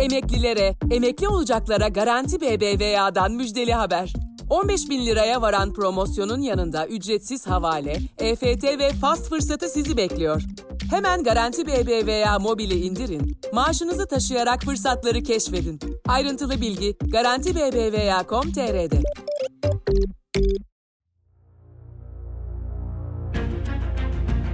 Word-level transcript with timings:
Emeklilere, 0.00 0.74
emekli 0.90 1.28
olacaklara 1.28 1.88
Garanti 1.88 2.40
BBVA'dan 2.40 3.32
müjdeli 3.32 3.72
haber. 3.72 4.12
15 4.50 4.90
bin 4.90 5.06
liraya 5.06 5.42
varan 5.42 5.72
promosyonun 5.72 6.40
yanında 6.40 6.86
ücretsiz 6.86 7.46
havale, 7.46 7.96
EFT 8.18 8.64
ve 8.64 8.92
fast 8.92 9.28
fırsatı 9.28 9.68
sizi 9.68 9.96
bekliyor. 9.96 10.42
Hemen 10.90 11.22
Garanti 11.22 11.66
BBVA 11.66 12.38
mobili 12.38 12.74
indirin, 12.74 13.40
maaşınızı 13.52 14.06
taşıyarak 14.06 14.62
fırsatları 14.62 15.22
keşfedin. 15.22 15.80
Ayrıntılı 16.08 16.60
bilgi 16.60 16.96
Garanti 17.00 17.54
BBVA.com.tr'de. 17.54 19.02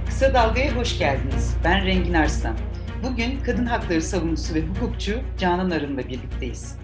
Kısa 0.09 0.33
Dalga'ya 0.33 0.75
hoş 0.75 0.99
geldiniz. 0.99 1.53
Ben 1.63 1.85
Rengin 1.85 2.13
Arslan. 2.13 2.57
Bugün 3.03 3.39
kadın 3.45 3.65
hakları 3.65 4.01
savunucusu 4.01 4.53
ve 4.53 4.61
hukukçu 4.61 5.19
Canan 5.37 5.69
Arın'la 5.69 6.09
birlikteyiz. 6.09 6.75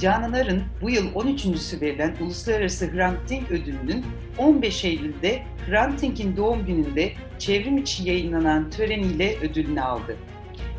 Canan 0.00 0.32
Arın 0.32 0.62
bu 0.82 0.90
yıl 0.90 1.12
13.sü 1.12 1.80
verilen 1.80 2.16
Uluslararası 2.20 2.92
Hrant 2.92 3.28
Dink 3.28 3.50
Ödülü'nün 3.50 4.04
15 4.38 4.84
Eylül'de 4.84 5.42
Hrant 5.66 6.02
Dink'in 6.02 6.36
doğum 6.36 6.66
gününde 6.66 7.12
çevrim 7.38 7.76
içi 7.76 8.08
yayınlanan 8.08 8.70
töreniyle 8.70 9.36
ödülünü 9.42 9.80
aldı. 9.80 10.16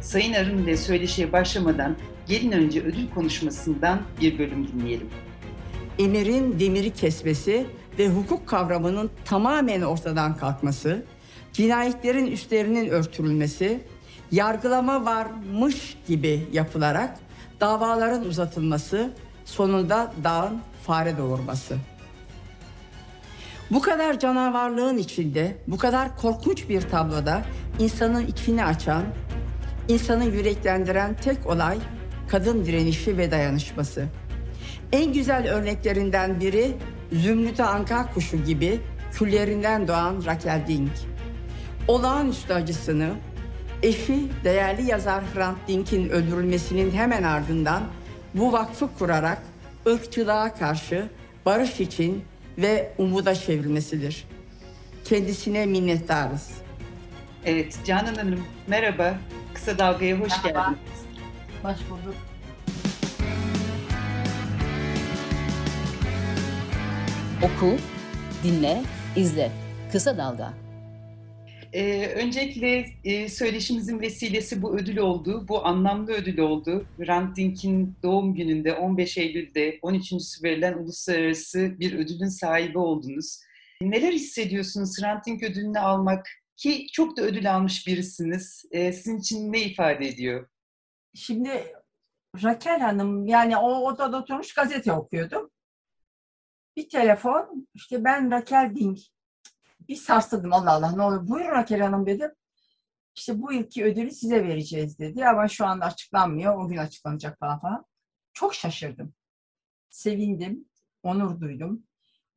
Sayın 0.02 0.34
Arın 0.34 0.58
ile 0.58 0.78
söyleşiye 0.78 1.32
başlamadan 1.32 1.96
gelin 2.28 2.52
önce 2.52 2.82
ödül 2.82 3.10
konuşmasından 3.10 4.02
bir 4.22 4.40
bölüm 4.40 4.68
dinleyelim. 4.68 5.10
Emirin 6.00 6.60
demiri 6.60 6.94
kesmesi 6.94 7.66
ve 8.00 8.08
hukuk 8.08 8.48
kavramının 8.48 9.10
tamamen 9.26 9.82
ortadan 9.82 10.38
kalkması, 10.38 11.06
cinayetlerin 11.54 12.28
üstlerinin 12.28 12.90
örtülmesi, 12.90 13.80
yargılama 14.32 15.06
varmış 15.06 15.98
gibi 16.08 16.48
yapılarak 16.52 17.18
davaların 17.62 18.26
uzatılması, 18.26 19.10
sonunda 19.46 20.14
dağın 20.24 20.62
fare 20.84 21.18
doğurması. 21.18 21.78
Bu 23.72 23.82
kadar 23.82 24.20
canavarlığın 24.20 24.98
içinde, 24.98 25.58
bu 25.68 25.78
kadar 25.78 26.18
korkunç 26.18 26.70
bir 26.70 26.82
tabloda 26.82 27.42
insanın 27.80 28.28
içini 28.28 28.66
açan, 28.66 29.04
insanı 29.88 30.26
yüreklendiren 30.26 31.16
tek 31.16 31.48
olay 31.48 31.78
kadın 32.28 32.66
direnişi 32.66 33.18
ve 33.18 33.32
dayanışması. 33.32 34.06
En 34.92 35.14
güzel 35.14 35.50
örneklerinden 35.50 36.40
biri 36.40 36.76
Zümrüt 37.12 37.60
Anka 37.60 38.14
kuşu 38.14 38.38
gibi 38.38 38.80
küllerinden 39.14 39.88
doğan 39.88 40.24
Raquel 40.26 40.68
Dink. 40.68 40.92
Olağanüstü 41.88 42.54
acısını, 42.54 43.10
eşi 43.84 44.20
değerli 44.44 44.90
yazar 44.92 45.24
Hrant 45.36 45.58
Dink'in 45.68 46.10
öldürülmesinin 46.10 46.92
hemen 46.92 47.24
ardından 47.24 47.84
bu 48.34 48.52
vakfı 48.54 48.90
kurarak 48.98 49.42
ırkçılığa 49.88 50.54
karşı 50.56 51.08
barış 51.46 51.80
için 51.80 52.24
ve 52.58 52.94
umuda 52.98 53.36
çevrilmesidir. 53.36 54.28
Kendisine 55.06 55.66
minnettarız. 55.66 56.50
Evet, 57.46 57.80
Canan 57.86 58.16
Hanım 58.16 58.44
merhaba. 58.68 59.18
Kısa 59.54 59.78
Dalga'ya 59.78 60.20
hoş 60.20 60.32
merhaba. 60.44 60.70
geldiniz. 60.70 61.00
Hoş 61.64 61.90
bulduk. 61.90 62.16
Oku, 67.44 67.78
dinle, 68.44 68.82
izle. 69.16 69.52
Kısa 69.92 70.18
Dalga. 70.18 70.54
Ee, 71.74 72.08
öncelikle 72.16 72.86
e, 73.04 73.30
söyleşimizin 73.30 74.00
vesilesi 74.00 74.62
bu 74.62 74.78
ödül 74.78 74.98
oldu. 74.98 75.46
Bu 75.48 75.66
anlamlı 75.66 76.12
ödül 76.12 76.40
oldu. 76.40 76.86
Hrant 76.98 77.38
Dink'in 77.38 77.96
doğum 78.04 78.36
gününde 78.36 78.74
15 78.74 79.18
Eylül'de 79.18 79.80
13. 79.82 80.14
verilen 80.44 80.74
uluslararası 80.74 81.80
bir 81.80 81.94
ödülün 81.94 82.28
sahibi 82.28 82.78
oldunuz. 82.78 83.40
Neler 83.82 84.14
hissediyorsunuz 84.14 85.02
Hrant 85.02 85.26
Dink 85.26 85.44
ödülünü 85.44 85.80
almak? 85.80 86.28
Ki 86.58 86.88
çok 86.92 87.18
da 87.18 87.22
ödül 87.22 87.56
almış 87.56 87.88
birisiniz. 87.88 88.66
Ee, 88.72 88.94
sizin 88.94 89.18
için 89.18 89.54
ne 89.54 89.62
ifade 89.62 90.08
ediyor? 90.08 90.50
Şimdi 91.16 91.74
Raquel 92.44 92.80
Hanım 92.80 93.28
yani 93.28 93.58
o 93.58 93.86
odada 93.86 94.18
oturmuş 94.18 94.54
gazete 94.54 94.94
okuyordum. 94.94 95.50
Bir 96.78 96.90
telefon 96.90 97.68
işte 97.74 98.04
ben 98.04 98.32
Raquel 98.32 98.76
Dink 98.76 99.00
bir 99.90 99.96
sarsıldım 99.96 100.54
Allah 100.54 100.72
Allah 100.72 100.92
ne 100.92 101.02
oluyor. 101.02 101.28
Buyurun 101.28 101.52
Raquel 101.52 101.82
Hanım 101.82 102.06
dedim. 102.06 102.32
İşte 103.16 103.42
bu 103.42 103.54
yılki 103.54 103.86
ödülü 103.86 104.12
size 104.12 104.44
vereceğiz 104.44 105.00
dedi 105.00 105.28
ama 105.28 105.48
şu 105.48 105.66
anda 105.66 105.86
açıklanmıyor. 105.86 106.58
O 106.58 106.68
gün 106.68 106.78
açıklanacak 106.78 107.40
falan 107.40 107.60
falan. 107.60 107.86
Çok 108.34 108.54
şaşırdım. 108.54 109.14
Sevindim. 109.90 110.66
Onur 111.04 111.42
duydum. 111.42 111.84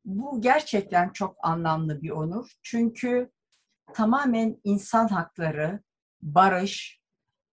Bu 0.05 0.41
gerçekten 0.41 1.09
çok 1.09 1.35
anlamlı 1.43 2.01
bir 2.01 2.09
onur. 2.09 2.51
Çünkü 2.63 3.31
tamamen 3.93 4.61
insan 4.63 5.07
hakları, 5.07 5.83
barış, 6.21 7.01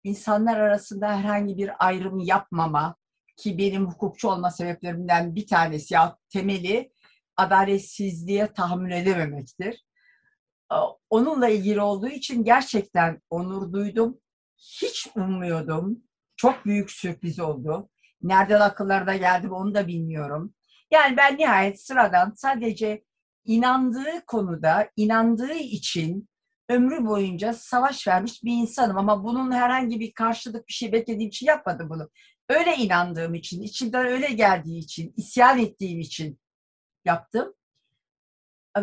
insanlar 0.04 0.60
arasında 0.60 1.18
herhangi 1.18 1.56
bir 1.56 1.86
ayrım 1.86 2.18
yapmama 2.18 2.96
ki 3.36 3.58
benim 3.58 3.86
hukukçu 3.86 4.28
olma 4.28 4.50
sebeplerimden 4.50 5.34
bir 5.34 5.46
tanesi 5.46 5.94
ya 5.94 6.18
temeli 6.28 6.92
adaletsizliğe 7.36 8.52
tahammül 8.52 8.92
edememektir 8.92 9.85
onunla 11.10 11.49
ilgili 11.49 11.81
olduğu 11.81 12.09
için 12.09 12.44
gerçekten 12.44 13.22
onur 13.31 13.72
duydum. 13.72 14.19
Hiç 14.56 15.09
ummuyordum. 15.16 16.03
Çok 16.37 16.65
büyük 16.65 16.91
sürpriz 16.91 17.41
oldu. 17.41 17.88
Nereden 18.22 18.60
akıllarda 18.60 19.16
geldi 19.16 19.49
onu 19.49 19.75
da 19.75 19.87
bilmiyorum. 19.87 20.55
Yani 20.91 21.16
ben 21.16 21.38
nihayet 21.38 21.81
sıradan 21.81 22.32
sadece 22.37 23.05
inandığı 23.44 24.26
konuda, 24.26 24.91
inandığı 24.97 25.55
için 25.55 26.28
ömrü 26.69 27.06
boyunca 27.06 27.53
savaş 27.53 28.09
vermiş 28.09 28.44
bir 28.44 28.53
insanım. 28.53 28.99
Ama 28.99 29.25
bunun 29.25 29.53
herhangi 29.53 30.00
bir 30.00 30.15
karşılık 30.15 30.69
bir 30.69 30.72
şey 30.72 30.93
beklediğim 30.93 31.28
için 31.28 31.47
yapmadım 31.47 31.91
bunu. 31.91 32.10
Öyle 32.49 32.76
inandığım 32.76 33.34
için, 33.34 33.62
içimden 33.62 34.06
öyle 34.06 34.26
geldiği 34.26 34.78
için, 34.78 35.15
isyan 35.16 35.59
ettiğim 35.59 36.00
için 36.00 36.41
yaptım. 37.05 37.55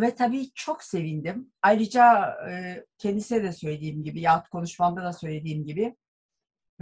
Ve 0.02 0.16
tabii 0.16 0.52
çok 0.56 0.84
sevindim. 0.84 1.52
Ayrıca 1.62 2.36
e, 2.50 2.86
kendisine 2.98 3.44
de 3.44 3.54
söylediğim 3.54 4.04
gibi, 4.04 4.22
yahut 4.22 4.50
konuşmamda 4.50 5.04
da 5.04 5.14
söylediğim 5.14 5.66
gibi, 5.66 5.96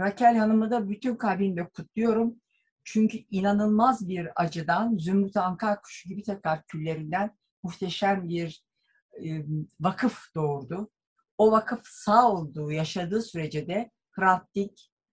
Raquel 0.00 0.36
Hanım'ı 0.36 0.70
da 0.70 0.88
bütün 0.88 1.16
kalbimle 1.16 1.68
kutluyorum. 1.68 2.40
Çünkü 2.84 3.18
inanılmaz 3.30 4.08
bir 4.08 4.28
acıdan, 4.36 4.98
Zümrüt 4.98 5.36
Anka 5.36 5.80
kuşu 5.80 6.08
gibi 6.08 6.22
tekrar 6.22 6.66
küllerinden 6.66 7.30
muhteşem 7.62 8.28
bir 8.28 8.64
e, 9.24 9.44
vakıf 9.80 10.34
doğurdu. 10.34 10.90
O 11.38 11.52
vakıf 11.52 11.80
sağ 11.84 12.32
olduğu, 12.32 12.72
yaşadığı 12.72 13.22
sürece 13.22 13.68
de 13.68 13.90
Hrant 14.10 14.48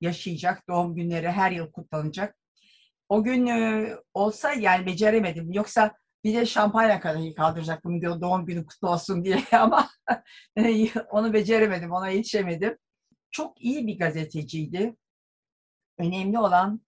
yaşayacak, 0.01 0.67
doğum 0.69 0.95
günleri 0.95 1.29
her 1.29 1.51
yıl 1.51 1.71
kutlanacak. 1.71 2.35
O 3.09 3.23
gün 3.23 3.47
e, 3.47 3.89
olsa 4.13 4.53
yani 4.53 4.85
beceremedim. 4.85 5.51
Yoksa 5.51 5.95
bir 6.23 6.33
de 6.33 6.45
şampanya 6.45 6.99
kadehi 6.99 7.33
kaldıracaktım 7.35 8.01
diyor 8.01 8.21
doğum 8.21 8.45
günü 8.45 8.65
kutlu 8.65 8.89
olsun 8.89 9.25
diye 9.25 9.43
ama 9.51 9.89
onu 11.11 11.33
beceremedim, 11.33 11.91
ona 11.91 12.09
yetişemedim. 12.09 12.77
Çok 13.31 13.61
iyi 13.61 13.87
bir 13.87 13.99
gazeteciydi. 13.99 14.95
Önemli 15.97 16.39
olan 16.39 16.81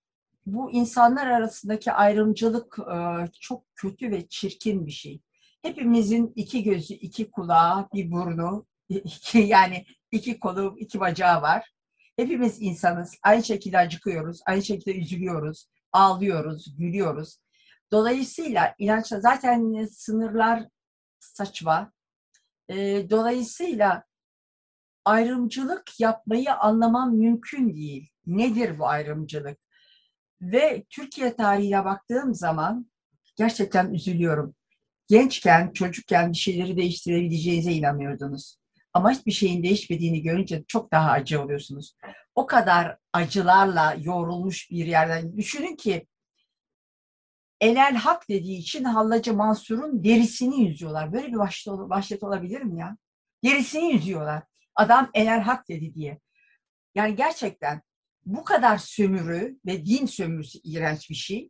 bu 0.45 0.71
insanlar 0.71 1.27
arasındaki 1.27 1.91
ayrımcılık 1.91 2.79
e, 2.79 3.27
çok 3.39 3.75
kötü 3.75 4.11
ve 4.11 4.27
çirkin 4.27 4.85
bir 4.85 4.91
şey. 4.91 5.21
Hepimizin 5.61 6.33
iki 6.35 6.63
gözü, 6.63 6.93
iki 6.93 7.31
kulağı, 7.31 7.89
bir 7.93 8.11
burnu, 8.11 8.65
iki, 8.89 9.37
yani 9.37 9.85
iki 10.11 10.39
kolu, 10.39 10.75
iki 10.79 10.99
bacağı 10.99 11.41
var. 11.41 11.71
Hepimiz 12.15 12.61
insanız. 12.61 13.15
Aynı 13.23 13.43
şekilde 13.43 13.77
acıkıyoruz, 13.77 14.39
aynı 14.45 14.63
şekilde 14.63 14.99
üzülüyoruz, 14.99 15.67
ağlıyoruz, 15.91 16.77
gülüyoruz. 16.77 17.37
Dolayısıyla 17.91 18.75
inançla 18.77 19.19
zaten 19.19 19.85
sınırlar 19.85 20.63
saçma. 21.19 21.91
E, 22.69 23.09
dolayısıyla 23.09 24.03
ayrımcılık 25.05 25.99
yapmayı 25.99 26.53
anlamam 26.53 27.15
mümkün 27.15 27.75
değil. 27.75 28.09
Nedir 28.25 28.79
bu 28.79 28.87
ayrımcılık? 28.87 29.57
Ve 30.41 30.85
Türkiye 30.89 31.35
tarihine 31.35 31.85
baktığım 31.85 32.35
zaman 32.35 32.91
gerçekten 33.35 33.93
üzülüyorum. 33.93 34.55
Gençken, 35.07 35.71
çocukken 35.73 36.31
bir 36.31 36.37
şeyleri 36.37 36.77
değiştirebileceğinize 36.77 37.71
inanıyordunuz. 37.71 38.57
Ama 38.93 39.11
hiçbir 39.11 39.31
şeyin 39.31 39.63
değişmediğini 39.63 40.21
görünce 40.21 40.63
çok 40.67 40.91
daha 40.91 41.11
acı 41.11 41.41
oluyorsunuz. 41.41 41.95
O 42.35 42.45
kadar 42.45 42.97
acılarla 43.13 43.95
yoğrulmuş 44.01 44.71
bir 44.71 44.85
yerden 44.85 45.37
düşünün 45.37 45.75
ki 45.75 46.07
Enel 47.61 47.95
Hak 47.95 48.29
dediği 48.29 48.57
için 48.57 48.83
Hallacı 48.83 49.33
Mansur'un 49.33 50.03
derisini 50.03 50.67
yüzüyorlar. 50.67 51.13
Böyle 51.13 51.27
bir 51.27 51.37
vahşet, 51.37 51.73
vahşet 51.73 52.23
olabilir 52.23 52.61
mi 52.61 52.79
ya? 52.79 52.97
Derisini 53.43 53.93
yüzüyorlar. 53.93 54.43
Adam 54.75 55.09
Enel 55.13 55.41
Hak 55.41 55.69
dedi 55.69 55.93
diye. 55.93 56.19
Yani 56.95 57.15
gerçekten 57.15 57.81
bu 58.25 58.43
kadar 58.43 58.77
sömürü 58.77 59.59
ve 59.65 59.85
din 59.85 60.05
sömürüsü 60.05 60.59
iğrenç 60.63 61.09
bir 61.09 61.15
şey. 61.15 61.49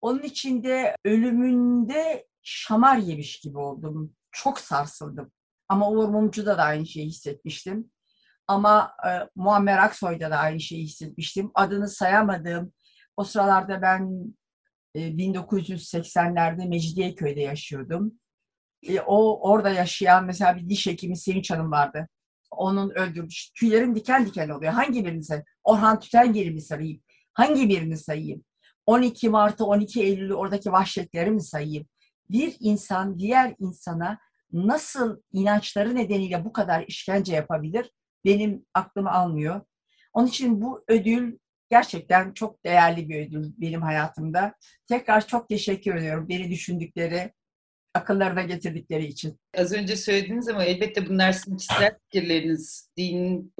Onun 0.00 0.22
içinde 0.22 0.96
ölümünde 1.04 2.26
şamar 2.42 2.96
yemiş 2.96 3.40
gibi 3.40 3.58
oldum. 3.58 4.14
Çok 4.32 4.60
sarsıldım. 4.60 5.32
Ama 5.68 5.90
Uğur 5.90 6.08
Mumcu'da 6.08 6.58
da 6.58 6.62
aynı 6.62 6.86
şeyi 6.86 7.06
hissetmiştim. 7.06 7.90
Ama 8.46 8.92
e, 9.06 9.10
Muammer 9.36 9.78
Aksoy'da 9.78 10.30
da 10.30 10.36
aynı 10.36 10.60
şeyi 10.60 10.84
hissetmiştim. 10.84 11.50
Adını 11.54 11.88
sayamadığım, 11.88 12.72
o 13.16 13.24
sıralarda 13.24 13.82
ben 13.82 14.34
1980'lerde 14.94 16.68
Mecidiyeköy'de 16.68 17.40
yaşıyordum. 17.40 18.12
E, 18.82 19.00
o 19.00 19.50
orada 19.50 19.70
yaşayan 19.70 20.24
mesela 20.24 20.56
bir 20.56 20.68
diş 20.68 20.86
hekimi 20.86 21.16
Sevinç 21.16 21.50
Hanım 21.50 21.70
vardı. 21.70 22.08
Onun 22.50 22.90
öldürmüş. 22.90 23.50
Tüylerim 23.50 23.96
diken 23.96 24.26
diken 24.26 24.48
oluyor. 24.48 24.72
Hangi 24.72 25.04
birini 25.04 25.24
sayayım? 25.24 25.46
Orhan 25.64 26.00
Tütengil'i 26.00 26.50
mi 26.50 26.62
sayayım? 26.62 27.02
Hangi 27.32 27.68
birini 27.68 27.96
sayayım? 27.96 28.44
12 28.86 29.28
Mart'ı, 29.28 29.64
12 29.64 30.02
Eylül'ü 30.02 30.34
oradaki 30.34 30.72
vahşetleri 30.72 31.30
mi 31.30 31.42
sayayım? 31.42 31.86
Bir 32.30 32.56
insan 32.60 33.18
diğer 33.18 33.54
insana 33.58 34.18
nasıl 34.52 35.20
inançları 35.32 35.96
nedeniyle 35.96 36.44
bu 36.44 36.52
kadar 36.52 36.84
işkence 36.88 37.34
yapabilir? 37.34 37.90
Benim 38.24 38.66
aklımı 38.74 39.10
almıyor. 39.12 39.60
Onun 40.12 40.26
için 40.26 40.62
bu 40.62 40.84
ödül 40.88 41.38
gerçekten 41.72 42.32
çok 42.32 42.64
değerli 42.64 43.08
bir 43.08 43.26
ödül 43.26 43.52
benim 43.56 43.82
hayatımda. 43.82 44.54
Tekrar 44.88 45.26
çok 45.26 45.48
teşekkür 45.48 45.94
ediyorum 45.94 46.28
beni 46.28 46.50
düşündükleri, 46.50 47.32
akıllarına 47.94 48.42
getirdikleri 48.42 49.04
için. 49.04 49.40
Az 49.56 49.72
önce 49.72 49.96
söylediğiniz 49.96 50.48
ama 50.48 50.64
elbette 50.64 51.08
bunlar 51.08 51.32
sizin 51.32 51.56
kişisel 51.56 51.98
fikirleriniz. 52.02 52.90
Din, 52.96 53.52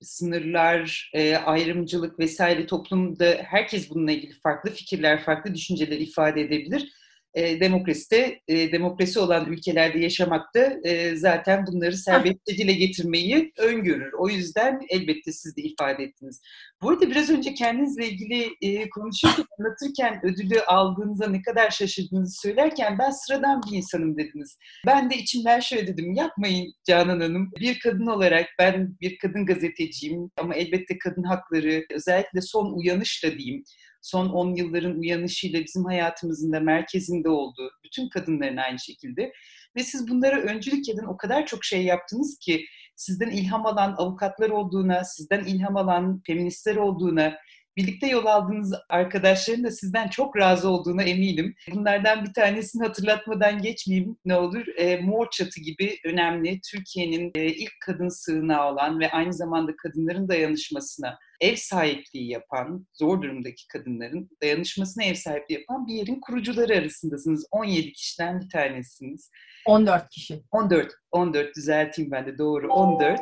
sınırlar, 0.00 1.10
e, 1.14 1.36
ayrımcılık 1.36 2.18
vesaire 2.18 2.66
toplumda 2.66 3.36
herkes 3.44 3.90
bununla 3.90 4.12
ilgili 4.12 4.32
farklı 4.32 4.70
fikirler, 4.70 5.22
farklı 5.22 5.54
düşünceler 5.54 5.98
ifade 5.98 6.40
edebilir 6.40 6.92
e, 7.34 7.60
demokraside, 7.60 8.40
e, 8.48 8.72
demokrasi 8.72 9.20
olan 9.20 9.52
ülkelerde 9.52 9.98
yaşamakta 9.98 10.72
e, 10.84 11.16
zaten 11.16 11.66
bunları 11.66 11.96
serbestçe 11.96 12.56
dile 12.58 12.72
getirmeyi 12.72 13.52
öngörür. 13.58 14.12
O 14.18 14.28
yüzden 14.28 14.80
elbette 14.88 15.32
siz 15.32 15.56
de 15.56 15.62
ifade 15.62 16.02
ettiniz. 16.02 16.40
Bu 16.82 16.90
arada 16.90 17.10
biraz 17.10 17.30
önce 17.30 17.54
kendinizle 17.54 18.08
ilgili 18.08 18.56
e, 18.62 18.90
konuşurken, 18.90 19.44
anlatırken 19.58 20.20
ödülü 20.22 20.60
aldığınızda 20.60 21.28
ne 21.28 21.42
kadar 21.42 21.70
şaşırdığınızı 21.70 22.40
söylerken 22.40 22.98
ben 22.98 23.10
sıradan 23.10 23.60
bir 23.62 23.76
insanım 23.76 24.18
dediniz. 24.18 24.58
Ben 24.86 25.10
de 25.10 25.16
içimden 25.16 25.60
şöyle 25.60 25.86
dedim, 25.86 26.14
yapmayın 26.14 26.72
Canan 26.84 27.20
Hanım. 27.20 27.50
Bir 27.60 27.78
kadın 27.78 28.06
olarak 28.06 28.46
ben 28.58 28.96
bir 29.00 29.18
kadın 29.18 29.46
gazeteciyim 29.46 30.30
ama 30.36 30.54
elbette 30.54 30.98
kadın 30.98 31.22
hakları, 31.22 31.84
özellikle 31.90 32.40
son 32.40 32.78
uyanış 32.78 33.24
da 33.24 33.38
diyeyim, 33.38 33.64
son 34.02 34.28
10 34.28 34.54
yılların 34.54 34.98
uyanışıyla 34.98 35.64
bizim 35.64 35.84
hayatımızın 35.84 36.52
da 36.52 36.60
merkezinde 36.60 37.28
olduğu, 37.28 37.70
bütün 37.84 38.08
kadınların 38.08 38.56
aynı 38.56 38.78
şekilde. 38.78 39.32
Ve 39.76 39.84
siz 39.84 40.08
bunlara 40.08 40.40
öncülük 40.40 40.88
edin 40.88 41.06
o 41.06 41.16
kadar 41.16 41.46
çok 41.46 41.64
şey 41.64 41.84
yaptınız 41.84 42.38
ki 42.38 42.64
sizden 42.96 43.30
ilham 43.30 43.66
alan 43.66 43.94
avukatlar 43.98 44.50
olduğuna, 44.50 45.04
sizden 45.04 45.44
ilham 45.44 45.76
alan 45.76 46.22
feministler 46.26 46.76
olduğuna, 46.76 47.36
birlikte 47.76 48.06
yol 48.06 48.26
aldığınız 48.26 48.74
arkadaşların 48.88 49.64
da 49.64 49.70
sizden 49.70 50.08
çok 50.08 50.36
razı 50.36 50.68
olduğuna 50.68 51.02
eminim. 51.02 51.54
Bunlardan 51.74 52.24
bir 52.24 52.32
tanesini 52.32 52.82
hatırlatmadan 52.86 53.62
geçmeyeyim 53.62 54.16
ne 54.24 54.36
olur. 54.36 54.66
E, 54.76 54.96
Mor 54.96 55.26
Çatı 55.30 55.60
gibi 55.60 55.98
önemli 56.04 56.60
Türkiye'nin 56.70 57.30
e, 57.34 57.46
ilk 57.46 57.72
kadın 57.86 58.08
sığınağı 58.08 58.72
olan 58.72 59.00
ve 59.00 59.10
aynı 59.10 59.32
zamanda 59.32 59.72
kadınların 59.76 60.28
dayanışmasına 60.28 61.18
ev 61.40 61.56
sahipliği 61.56 62.30
yapan, 62.30 62.86
zor 62.92 63.22
durumdaki 63.22 63.68
kadınların 63.68 64.30
dayanışmasına 64.42 65.04
ev 65.04 65.14
sahipliği 65.14 65.54
yapan 65.54 65.86
bir 65.86 65.94
yerin 65.94 66.20
kurucuları 66.20 66.76
arasındasınız. 66.76 67.46
17 67.50 67.92
kişiden 67.92 68.40
bir 68.40 68.48
tanesiniz. 68.48 69.30
14 69.66 70.08
kişi. 70.10 70.42
14, 70.50 70.92
14 71.10 71.56
düzelteyim 71.56 72.10
ben 72.10 72.26
de 72.26 72.38
doğru 72.38 72.72
14. 72.72 73.20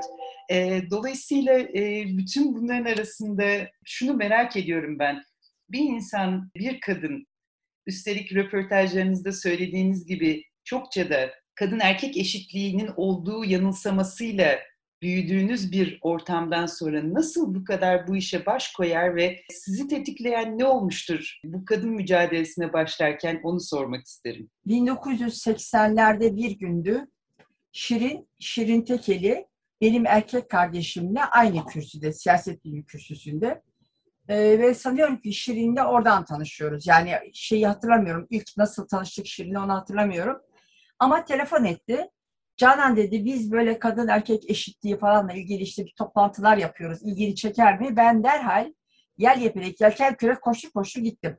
E, 0.51 0.83
dolayısıyla 0.91 1.59
e, 1.59 2.05
bütün 2.09 2.55
bunların 2.55 2.85
arasında 2.85 3.69
şunu 3.85 4.15
merak 4.15 4.57
ediyorum 4.57 4.99
ben. 4.99 5.23
Bir 5.69 5.81
insan, 5.81 6.51
bir 6.57 6.81
kadın, 6.81 7.27
üstelik 7.87 8.35
röportajlarınızda 8.35 9.33
söylediğiniz 9.33 10.07
gibi 10.07 10.45
çokça 10.65 11.11
da 11.11 11.31
kadın 11.55 11.81
erkek 11.81 12.17
eşitliğinin 12.17 12.91
olduğu 12.97 13.45
yanılsamasıyla 13.45 14.59
büyüdüğünüz 15.03 15.73
bir 15.73 15.99
ortamdan 16.03 16.67
sonra 16.67 17.15
nasıl 17.15 17.55
bu 17.55 17.65
kadar 17.65 18.09
bu 18.09 18.17
işe 18.17 18.47
baş 18.47 18.73
koyar 18.73 19.17
ve 19.17 19.41
sizi 19.51 19.89
tetikleyen 19.89 20.59
ne 20.59 20.65
olmuştur 20.65 21.41
bu 21.45 21.65
kadın 21.65 21.91
mücadelesine 21.91 22.73
başlarken 22.73 23.41
onu 23.43 23.61
sormak 23.61 24.07
isterim. 24.07 24.51
1980'lerde 24.67 26.37
bir 26.37 26.51
gündü. 26.51 27.07
Şirin, 27.73 28.29
Şirin 28.39 28.83
Tekeli 28.83 29.47
benim 29.81 30.07
erkek 30.07 30.51
kardeşimle 30.51 31.25
aynı 31.25 31.67
kürsüde, 31.67 32.13
siyaset 32.13 32.65
bilimi 32.65 32.85
kürsüsünde. 32.85 33.63
Ee, 34.29 34.59
ve 34.59 34.75
sanıyorum 34.75 35.21
ki 35.21 35.33
Şirin'le 35.33 35.85
oradan 35.87 36.25
tanışıyoruz. 36.25 36.87
Yani 36.87 37.13
şeyi 37.35 37.67
hatırlamıyorum. 37.67 38.27
İlk 38.31 38.57
nasıl 38.57 38.89
tanıştık 38.89 39.27
Şirin'le 39.27 39.55
onu 39.55 39.73
hatırlamıyorum. 39.73 40.41
Ama 40.99 41.25
telefon 41.25 41.65
etti. 41.65 42.11
Canan 42.59 42.97
dedi 42.97 43.25
biz 43.25 43.53
böyle 43.53 43.79
kadın 43.79 44.09
erkek 44.09 44.51
eşitliği 44.51 44.99
falanla 44.99 45.33
ilgili 45.33 45.63
işte 45.63 45.85
bir 45.85 45.95
toplantılar 45.99 46.57
yapıyoruz. 46.57 46.99
İlgini 47.03 47.35
çeker 47.35 47.81
mi? 47.81 47.97
Ben 47.97 48.25
derhal 48.25 48.73
yel 49.19 49.41
yepelek 49.41 49.81
yelken 49.81 50.17
kürek 50.17 50.43
koşu 50.43 50.73
koşu 50.73 51.01
gittim. 51.01 51.39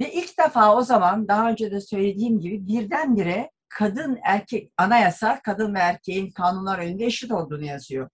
Ve 0.00 0.12
ilk 0.12 0.38
defa 0.38 0.76
o 0.76 0.82
zaman 0.82 1.28
daha 1.28 1.50
önce 1.50 1.70
de 1.70 1.80
söylediğim 1.80 2.40
gibi 2.40 2.66
birdenbire 2.66 3.50
kadın 3.68 4.18
erkek 4.24 4.72
anayasa 4.76 5.42
kadın 5.42 5.74
ve 5.74 5.78
erkeğin 5.78 6.30
kanunlar 6.30 6.78
önünde 6.78 7.04
eşit 7.04 7.32
olduğunu 7.32 7.64
yazıyor. 7.64 8.10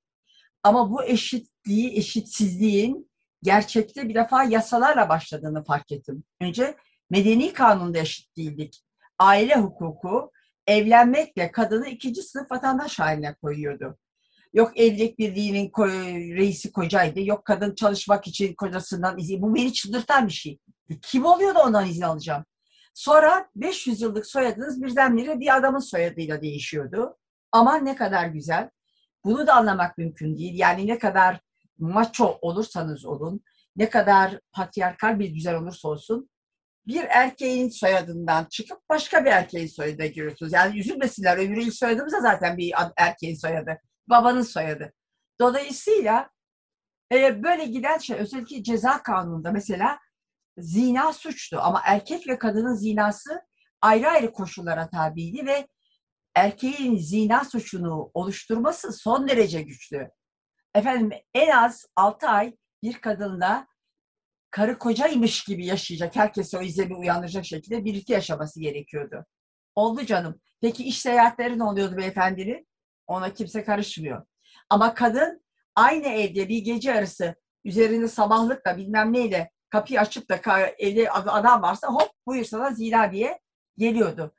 Ama 0.62 0.90
bu 0.90 1.04
eşitliği, 1.04 1.98
eşitsizliğin 1.98 3.10
gerçekte 3.42 4.08
bir 4.08 4.14
defa 4.14 4.44
yasalarla 4.44 5.08
başladığını 5.08 5.64
fark 5.64 5.92
ettim. 5.92 6.24
Önce 6.40 6.76
medeni 7.10 7.52
kanunda 7.52 7.98
eşit 7.98 8.36
değildik. 8.36 8.82
Aile 9.18 9.56
hukuku 9.56 10.32
evlenmekle 10.66 11.52
kadını 11.52 11.88
ikinci 11.88 12.22
sınıf 12.22 12.50
vatandaş 12.50 12.98
haline 12.98 13.34
koyuyordu. 13.34 13.98
Yok 14.52 14.80
evlilik 14.80 15.18
birliğinin 15.18 15.70
ko- 15.70 16.36
reisi 16.36 16.72
kocaydı. 16.72 17.20
Yok 17.20 17.44
kadın 17.44 17.74
çalışmak 17.74 18.26
için 18.26 18.54
kocasından 18.54 19.18
izin. 19.18 19.42
Bu 19.42 19.54
beni 19.54 19.72
çıldırtan 19.72 20.26
bir 20.26 20.32
şey. 20.32 20.58
Kim 21.02 21.24
oluyor 21.24 21.54
da 21.54 21.62
ondan 21.62 21.88
izin 21.88 22.02
alacağım? 22.02 22.44
Sonra 22.94 23.48
500 23.56 24.00
yıllık 24.00 24.26
soyadınız 24.26 24.82
birdenbire 24.82 25.40
bir 25.40 25.56
adamın 25.56 25.78
soyadıyla 25.78 26.42
değişiyordu. 26.42 27.16
Ama 27.52 27.76
ne 27.76 27.96
kadar 27.96 28.26
güzel. 28.26 28.70
Bunu 29.24 29.46
da 29.46 29.54
anlamak 29.54 29.98
mümkün 29.98 30.38
değil. 30.38 30.58
Yani 30.58 30.86
ne 30.86 30.98
kadar 30.98 31.40
maço 31.78 32.38
olursanız 32.42 33.04
olun, 33.04 33.40
ne 33.76 33.90
kadar 33.90 34.40
patriarkal 34.52 35.18
bir 35.18 35.34
düzen 35.34 35.54
olursa 35.54 35.88
olsun, 35.88 36.30
bir 36.86 37.04
erkeğin 37.04 37.68
soyadından 37.68 38.44
çıkıp 38.44 38.88
başka 38.88 39.24
bir 39.24 39.30
erkeğin 39.30 39.66
soyadına 39.66 40.06
giriyorsunuz. 40.06 40.52
Yani 40.52 40.80
üzülmesinler, 40.80 41.36
öbürü 41.36 41.72
soyadımız 41.72 42.12
da 42.12 42.20
zaten 42.20 42.56
bir 42.56 42.74
erkeğin 42.96 43.34
soyadı, 43.34 43.78
babanın 44.08 44.42
soyadı. 44.42 44.92
Dolayısıyla 45.40 46.30
e, 47.12 47.42
böyle 47.42 47.64
giden 47.64 47.98
şey, 47.98 48.16
özellikle 48.16 48.62
ceza 48.62 49.02
kanununda 49.02 49.52
mesela 49.52 49.98
zina 50.58 51.12
suçtu 51.12 51.58
ama 51.62 51.82
erkek 51.84 52.28
ve 52.28 52.38
kadının 52.38 52.74
zinası 52.74 53.42
ayrı 53.82 54.08
ayrı 54.08 54.32
koşullara 54.32 54.90
tabiydi 54.90 55.46
ve 55.46 55.68
erkeğin 56.34 56.96
zina 56.96 57.44
suçunu 57.44 58.10
oluşturması 58.14 58.92
son 58.92 59.28
derece 59.28 59.62
güçlü. 59.62 60.10
Efendim 60.74 61.10
en 61.34 61.50
az 61.50 61.86
6 61.96 62.28
ay 62.28 62.56
bir 62.82 63.00
kadınla 63.00 63.66
karı 64.52 64.78
kocaymış 64.78 65.44
gibi 65.44 65.66
yaşayacak, 65.66 66.16
herkese 66.16 66.58
o 66.58 66.62
izlemi 66.62 66.94
uyandıracak 66.94 67.44
şekilde 67.44 67.84
birlikte 67.84 68.14
yaşaması 68.14 68.60
gerekiyordu. 68.60 69.26
Oldu 69.74 70.06
canım. 70.06 70.40
Peki 70.60 70.84
iş 70.84 70.98
seyahatleri 70.98 71.58
ne 71.58 71.64
oluyordu 71.64 71.96
beyefendinin? 71.96 72.68
Ona 73.06 73.34
kimse 73.34 73.64
karışmıyor. 73.64 74.26
Ama 74.70 74.94
kadın 74.94 75.44
aynı 75.76 76.06
evde 76.06 76.48
bir 76.48 76.58
gece 76.58 76.94
arası 76.94 77.34
üzerinde 77.64 78.08
sabahlıkla 78.08 78.76
bilmem 78.76 79.12
neyle 79.12 79.50
kapıyı 79.70 80.00
açıp 80.00 80.30
da 80.30 80.68
evde 80.78 81.10
adam 81.10 81.62
varsa 81.62 81.88
hop 81.88 82.10
buyur 82.26 82.44
sana 82.44 82.70
zina 82.70 83.12
diye 83.12 83.40
geliyordu. 83.78 84.34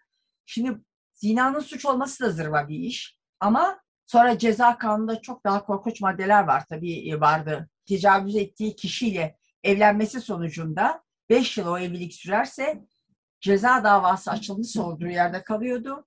Şimdi 0.46 0.78
zinanın 1.14 1.60
suç 1.60 1.86
olması 1.86 2.24
da 2.24 2.30
zırva 2.30 2.68
bir 2.68 2.80
iş. 2.80 3.18
Ama 3.40 3.80
sonra 4.06 4.38
ceza 4.38 4.78
kanununda 4.78 5.22
çok 5.22 5.46
daha 5.46 5.66
korkunç 5.66 6.02
maddeler 6.02 6.44
var 6.44 6.64
tabii 6.70 7.10
e, 7.10 7.20
vardı. 7.20 7.70
Tecavüz 7.86 8.36
ettiği 8.36 8.76
kişiyle 8.76 9.38
evlenmesi 9.64 10.22
sonucunda 10.22 11.04
5 11.30 11.58
yıl 11.58 11.68
o 11.68 11.78
evlilik 11.78 12.14
sürerse 12.14 12.86
ceza 13.42 13.84
davası 13.84 14.32
açılmışsa 14.32 14.84
olduğu 14.84 15.08
yerde 15.08 15.44
kalıyordu. 15.44 16.06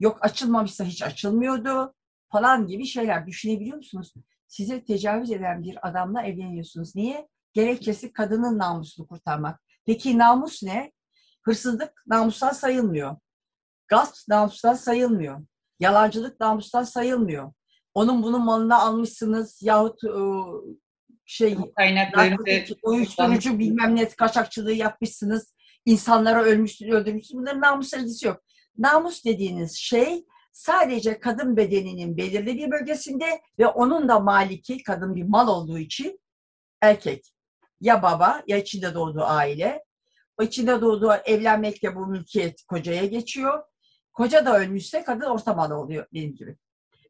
Yok 0.00 0.18
açılmamışsa 0.20 0.84
hiç 0.84 1.02
açılmıyordu 1.02 1.94
falan 2.32 2.66
gibi 2.66 2.86
şeyler 2.86 3.26
düşünebiliyor 3.26 3.76
musunuz? 3.76 4.14
size 4.54 4.84
tecavüz 4.84 5.30
eden 5.30 5.62
bir 5.62 5.88
adamla 5.88 6.22
evleniyorsunuz. 6.22 6.96
Niye? 6.96 7.28
Gerekçesi 7.52 8.12
kadının 8.12 8.58
namusunu 8.58 9.06
kurtarmak. 9.06 9.60
Peki 9.86 10.18
namus 10.18 10.62
ne? 10.62 10.92
Hırsızlık 11.42 12.02
namustan 12.06 12.52
sayılmıyor. 12.52 13.16
Gasp 13.88 14.28
namustan 14.28 14.74
sayılmıyor. 14.74 15.46
Yalancılık 15.80 16.40
namustan 16.40 16.82
sayılmıyor. 16.82 17.52
Onun 17.94 18.22
bunun 18.22 18.44
malını 18.44 18.78
almışsınız 18.78 19.62
yahut 19.62 20.04
e, 20.04 20.10
şey 21.26 21.56
Kaynaklarını 21.76 22.30
narkotik, 22.30 22.78
uyuşturucu 22.82 23.58
bilmem 23.58 23.96
ne 23.96 24.08
kaçakçılığı 24.08 24.72
yapmışsınız. 24.72 25.54
insanlara 25.84 26.42
ölmüşsünüz, 26.42 26.92
öldürmüşsünüz. 26.92 27.40
Bunların 27.40 27.60
namusla 27.60 27.98
ilgisi 27.98 28.26
yok. 28.26 28.42
Namus 28.78 29.24
dediğiniz 29.24 29.76
şey 29.76 30.24
sadece 30.52 31.20
kadın 31.20 31.56
bedeninin 31.56 32.16
belirli 32.16 32.56
bir 32.56 32.70
bölgesinde 32.70 33.40
ve 33.58 33.66
onun 33.66 34.08
da 34.08 34.20
maliki 34.20 34.82
kadın 34.82 35.14
bir 35.14 35.22
mal 35.22 35.48
olduğu 35.48 35.78
için 35.78 36.20
erkek. 36.82 37.34
Ya 37.80 38.02
baba 38.02 38.42
ya 38.46 38.56
içinde 38.56 38.94
doğduğu 38.94 39.24
aile. 39.24 39.84
O 40.40 40.42
içinde 40.42 40.80
doğduğu 40.80 41.12
evlenmekle 41.24 41.96
bu 41.96 42.06
mülkiyet 42.06 42.62
kocaya 42.62 43.06
geçiyor. 43.06 43.62
Koca 44.12 44.46
da 44.46 44.58
ölmüşse 44.58 45.04
kadın 45.04 45.26
orta 45.26 45.54
mal 45.54 45.70
oluyor 45.70 46.06
benim 46.12 46.34
gibi. 46.34 46.56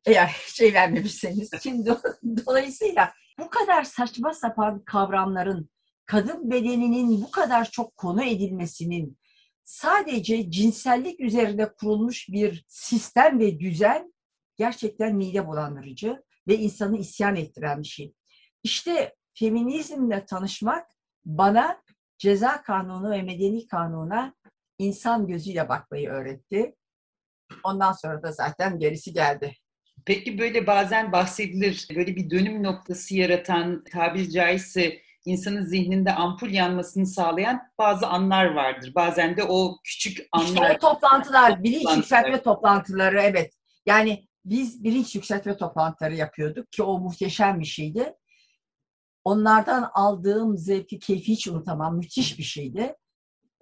Eğer 0.06 0.26
hiç 0.48 0.60
evlenmemişseniz. 0.60 1.50
Şimdi 1.62 1.88
do- 1.88 2.46
dolayısıyla 2.46 3.12
bu 3.38 3.50
kadar 3.50 3.84
saçma 3.84 4.34
sapan 4.34 4.84
kavramların 4.84 5.70
kadın 6.06 6.50
bedeninin 6.50 7.22
bu 7.22 7.30
kadar 7.30 7.70
çok 7.70 7.96
konu 7.96 8.24
edilmesinin 8.24 9.18
sadece 9.64 10.50
cinsellik 10.50 11.20
üzerine 11.20 11.72
kurulmuş 11.72 12.28
bir 12.28 12.64
sistem 12.68 13.38
ve 13.38 13.60
düzen 13.60 14.14
gerçekten 14.56 15.16
mide 15.16 15.46
bulandırıcı 15.46 16.22
ve 16.48 16.56
insanı 16.56 16.98
isyan 16.98 17.36
ettiren 17.36 17.82
bir 17.82 17.88
şey. 17.88 18.14
İşte 18.62 19.14
feminizmle 19.34 20.26
tanışmak 20.26 20.90
bana 21.24 21.82
ceza 22.18 22.62
kanunu 22.62 23.10
ve 23.10 23.22
medeni 23.22 23.66
kanuna 23.66 24.34
insan 24.78 25.26
gözüyle 25.26 25.68
bakmayı 25.68 26.08
öğretti. 26.08 26.74
Ondan 27.64 27.92
sonra 27.92 28.22
da 28.22 28.32
zaten 28.32 28.78
gerisi 28.78 29.12
geldi. 29.12 29.56
Peki 30.06 30.38
böyle 30.38 30.66
bazen 30.66 31.12
bahsedilir, 31.12 31.88
böyle 31.96 32.16
bir 32.16 32.30
dönüm 32.30 32.62
noktası 32.62 33.16
yaratan, 33.16 33.84
tabiri 33.92 34.30
caizse 34.30 34.98
insanın 35.24 35.64
zihninde 35.64 36.12
ampul 36.14 36.50
yanmasını 36.50 37.06
sağlayan 37.06 37.60
bazı 37.78 38.06
anlar 38.06 38.54
vardır. 38.54 38.92
Bazen 38.94 39.36
de 39.36 39.44
o 39.44 39.76
küçük 39.84 40.18
İşte 40.18 40.28
anlar. 40.60 40.76
o 40.76 40.78
toplantılar, 40.78 41.62
bilinç 41.62 41.76
Toplantılar. 41.82 41.96
yükseltme 41.96 42.42
toplantıları 42.42 43.20
evet. 43.20 43.54
Yani 43.86 44.28
biz 44.44 44.84
bilinç 44.84 45.14
yükseltme 45.14 45.56
toplantıları 45.56 46.14
yapıyorduk 46.14 46.72
ki 46.72 46.82
o 46.82 46.98
muhteşem 46.98 47.60
bir 47.60 47.64
şeydi. 47.64 48.14
Onlardan 49.24 49.90
aldığım 49.94 50.58
zevki, 50.58 50.98
keyfi 50.98 51.32
hiç 51.32 51.48
unutamam. 51.48 51.96
Müthiş 51.96 52.38
bir 52.38 52.42
şeydi. 52.42 52.94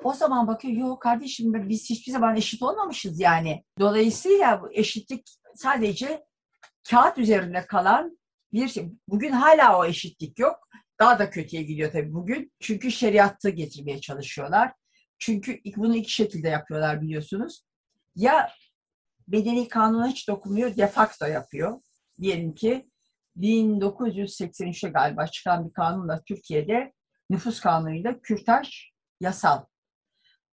O 0.04 0.12
zaman 0.12 0.46
bakıyor, 0.46 0.74
yok 0.74 1.02
kardeşim 1.02 1.68
biz 1.68 1.90
hiçbir 1.90 2.12
zaman 2.12 2.36
eşit 2.36 2.62
olmamışız 2.62 3.20
yani. 3.20 3.64
Dolayısıyla 3.80 4.62
bu 4.62 4.72
eşitlik 4.72 5.22
sadece 5.54 6.24
kağıt 6.90 7.18
üzerinde 7.18 7.66
kalan 7.66 8.18
bir 8.52 8.68
şey. 8.68 8.92
Bugün 9.08 9.32
hala 9.32 9.78
o 9.78 9.84
eşitlik 9.84 10.38
yok. 10.38 10.68
Daha 11.00 11.18
da 11.18 11.30
kötüye 11.30 11.62
gidiyor 11.62 11.92
tabii 11.92 12.12
bugün. 12.12 12.52
Çünkü 12.60 12.90
şeriatı 12.90 13.50
getirmeye 13.50 14.00
çalışıyorlar. 14.00 14.72
Çünkü 15.18 15.60
bunu 15.76 15.96
iki 15.96 16.12
şekilde 16.12 16.48
yapıyorlar 16.48 17.02
biliyorsunuz. 17.02 17.64
Ya 18.16 18.50
bedeni 19.28 19.68
kanuna 19.68 20.08
hiç 20.08 20.28
dokunmuyor, 20.28 20.76
de 20.76 20.86
facto 20.86 21.26
yapıyor. 21.26 21.80
Diyelim 22.20 22.54
ki 22.54 22.90
1983'te 23.36 24.88
galiba 24.88 25.26
çıkan 25.26 25.68
bir 25.68 25.72
kanunla 25.72 26.22
Türkiye'de 26.22 26.92
nüfus 27.30 27.60
kanunuyla 27.60 28.20
kürtaj 28.20 28.90
yasal. 29.20 29.64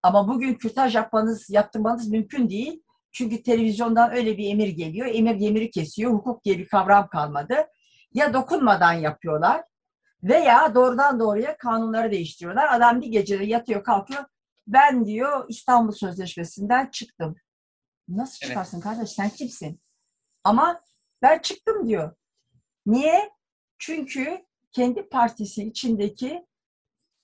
Ama 0.03 0.29
bugün 0.29 0.55
kürtaj 0.55 0.95
yapmanız, 0.95 1.51
yaptırmanız 1.51 2.09
mümkün 2.09 2.51
değil. 2.51 2.83
Çünkü 3.19 3.43
televizyondan 3.43 4.17
öyle 4.17 4.39
bir 4.39 4.51
emir 4.51 4.69
geliyor. 4.69 5.07
Emir 5.07 5.49
emiri 5.49 5.71
kesiyor. 5.71 6.13
Hukuk 6.13 6.45
diye 6.45 6.59
bir 6.59 6.69
kavram 6.69 7.09
kalmadı. 7.09 7.67
Ya 8.15 8.35
dokunmadan 8.35 8.93
yapıyorlar 8.93 9.65
veya 10.23 10.75
doğrudan 10.75 11.21
doğruya 11.21 11.57
kanunları 11.57 12.11
değiştiriyorlar. 12.11 12.75
Adam 12.75 13.01
bir 13.01 13.07
gecede 13.07 13.45
yatıyor 13.45 13.85
kalkıyor. 13.85 14.25
Ben 14.67 15.07
diyor 15.07 15.45
İstanbul 15.49 15.93
Sözleşmesi'nden 15.93 16.87
çıktım. 16.87 17.37
Nasıl 18.09 18.39
Evet. 18.43 18.49
çıkarsın 18.49 18.81
kardeş 18.81 19.11
sen 19.11 19.29
kimsin? 19.29 19.81
Ama 20.45 20.81
ben 21.23 21.39
çıktım 21.39 21.89
diyor. 21.89 22.17
Niye? 22.87 23.31
Çünkü 23.79 24.45
kendi 24.73 25.09
partisi 25.09 25.65
içindeki 25.65 26.47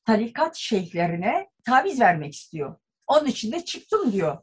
tarikat 0.04 0.56
şeyhlerine 0.56 1.50
taviz 1.64 2.00
vermek 2.00 2.34
istiyor. 2.34 2.76
Onun 3.06 3.26
için 3.26 3.52
de 3.52 3.64
çıktım 3.64 4.12
diyor. 4.12 4.38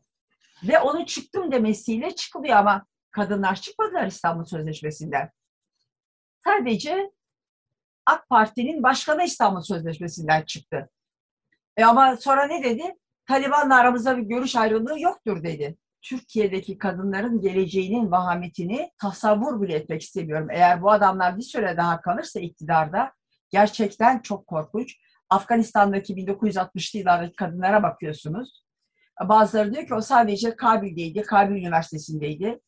Ve 0.64 0.80
onun 0.80 1.06
çıktım 1.06 1.52
demesiyle 1.52 2.16
çıkılıyor 2.16 2.58
ama 2.58 2.86
kadınlar 3.12 3.56
çıkmadılar 3.56 4.08
İstanbul 4.08 4.46
Sözleşmesi'nden. 4.46 5.30
Sadece 6.44 7.12
AK 8.06 8.30
Parti'nin 8.30 8.84
başkanı 8.84 9.24
İstanbul 9.24 9.62
Sözleşmesi'nden 9.62 10.42
çıktı. 10.42 10.90
E 11.78 11.86
ama 11.86 12.18
sonra 12.18 12.48
ne 12.48 12.64
dedi? 12.64 12.96
Taliban'la 13.26 13.76
aramızda 13.76 14.18
bir 14.18 14.24
görüş 14.24 14.56
ayrılığı 14.56 15.00
yoktur 15.00 15.44
dedi. 15.44 15.78
Türkiye'deki 16.02 16.78
kadınların 16.78 17.42
geleceğinin 17.42 18.12
vahametini 18.12 18.92
tasavvur 18.98 19.62
bile 19.62 19.76
etmek 19.76 20.02
istemiyorum. 20.02 20.48
Eğer 20.52 20.82
bu 20.82 20.92
adamlar 20.92 21.38
bir 21.38 21.44
süre 21.44 21.78
daha 21.78 22.02
kalırsa 22.02 22.40
iktidarda 22.40 23.14
gerçekten 23.50 24.20
çok 24.20 24.48
korkunç. 24.48 24.98
Afganistan'daki 25.30 26.14
1960'lı 26.14 27.00
yıllardaki 27.00 27.36
kadınlara 27.36 27.84
bakıyorsunuz. 27.84 28.64
Bazıları 29.30 29.74
diyor 29.74 29.88
ki 29.88 29.94
o 29.94 30.02
sadece 30.02 30.56
Kabil'deydi, 30.56 31.22
Kabil 31.22 31.56
Üniversitesi'ndeydi. 31.56 32.60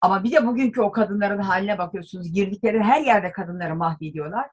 Ama 0.00 0.24
bir 0.24 0.32
de 0.32 0.46
bugünkü 0.46 0.80
o 0.80 0.92
kadınların 0.92 1.38
haline 1.38 1.78
bakıyorsunuz. 1.78 2.32
Girdikleri 2.32 2.82
her 2.82 3.00
yerde 3.00 3.32
kadınları 3.32 3.76
mahvediyorlar. 3.76 4.50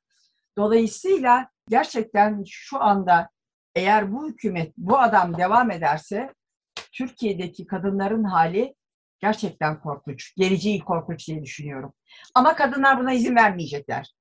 Dolayısıyla 0.57 1.49
gerçekten 1.69 2.43
şu 2.47 2.83
anda 2.83 3.29
eğer 3.75 4.11
bu 4.11 4.29
hükümet, 4.29 4.73
bu 4.77 4.99
adam 4.99 5.37
devam 5.37 5.71
ederse 5.71 6.33
Türkiye'deki 6.91 7.65
kadınların 7.65 8.23
hali 8.23 8.75
gerçekten 9.19 9.79
korkunç. 9.79 10.35
Geleceği 10.35 10.79
korkunç 10.79 11.27
diye 11.27 11.43
düşünüyorum. 11.43 11.93
Ama 12.35 12.55
kadınlar 12.55 12.99
buna 12.99 13.13
izin 13.13 13.35
vermeyecekler. 13.35 14.13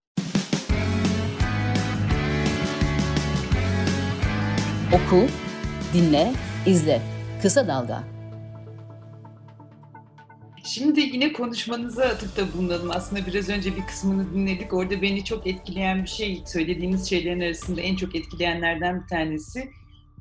Oku, 4.93 5.27
dinle, 5.95 6.33
izle. 6.67 7.12
Kısa 7.43 7.69
Dalga. 7.69 8.05
Şimdi 10.65 11.01
yine 11.01 11.33
konuşmanıza 11.33 12.05
atıfta 12.05 12.53
bulunalım. 12.53 12.91
Aslında 12.91 13.27
biraz 13.27 13.49
önce 13.49 13.77
bir 13.77 13.87
kısmını 13.87 14.35
dinledik. 14.35 14.73
Orada 14.73 15.03
beni 15.03 15.25
çok 15.25 15.47
etkileyen 15.47 16.03
bir 16.03 16.09
şey, 16.09 16.43
söylediğiniz 16.47 17.09
şeylerin 17.11 17.41
arasında 17.41 17.81
en 17.81 17.97
çok 17.97 18.15
etkileyenlerden 18.17 19.03
bir 19.03 19.07
tanesi. 19.07 19.71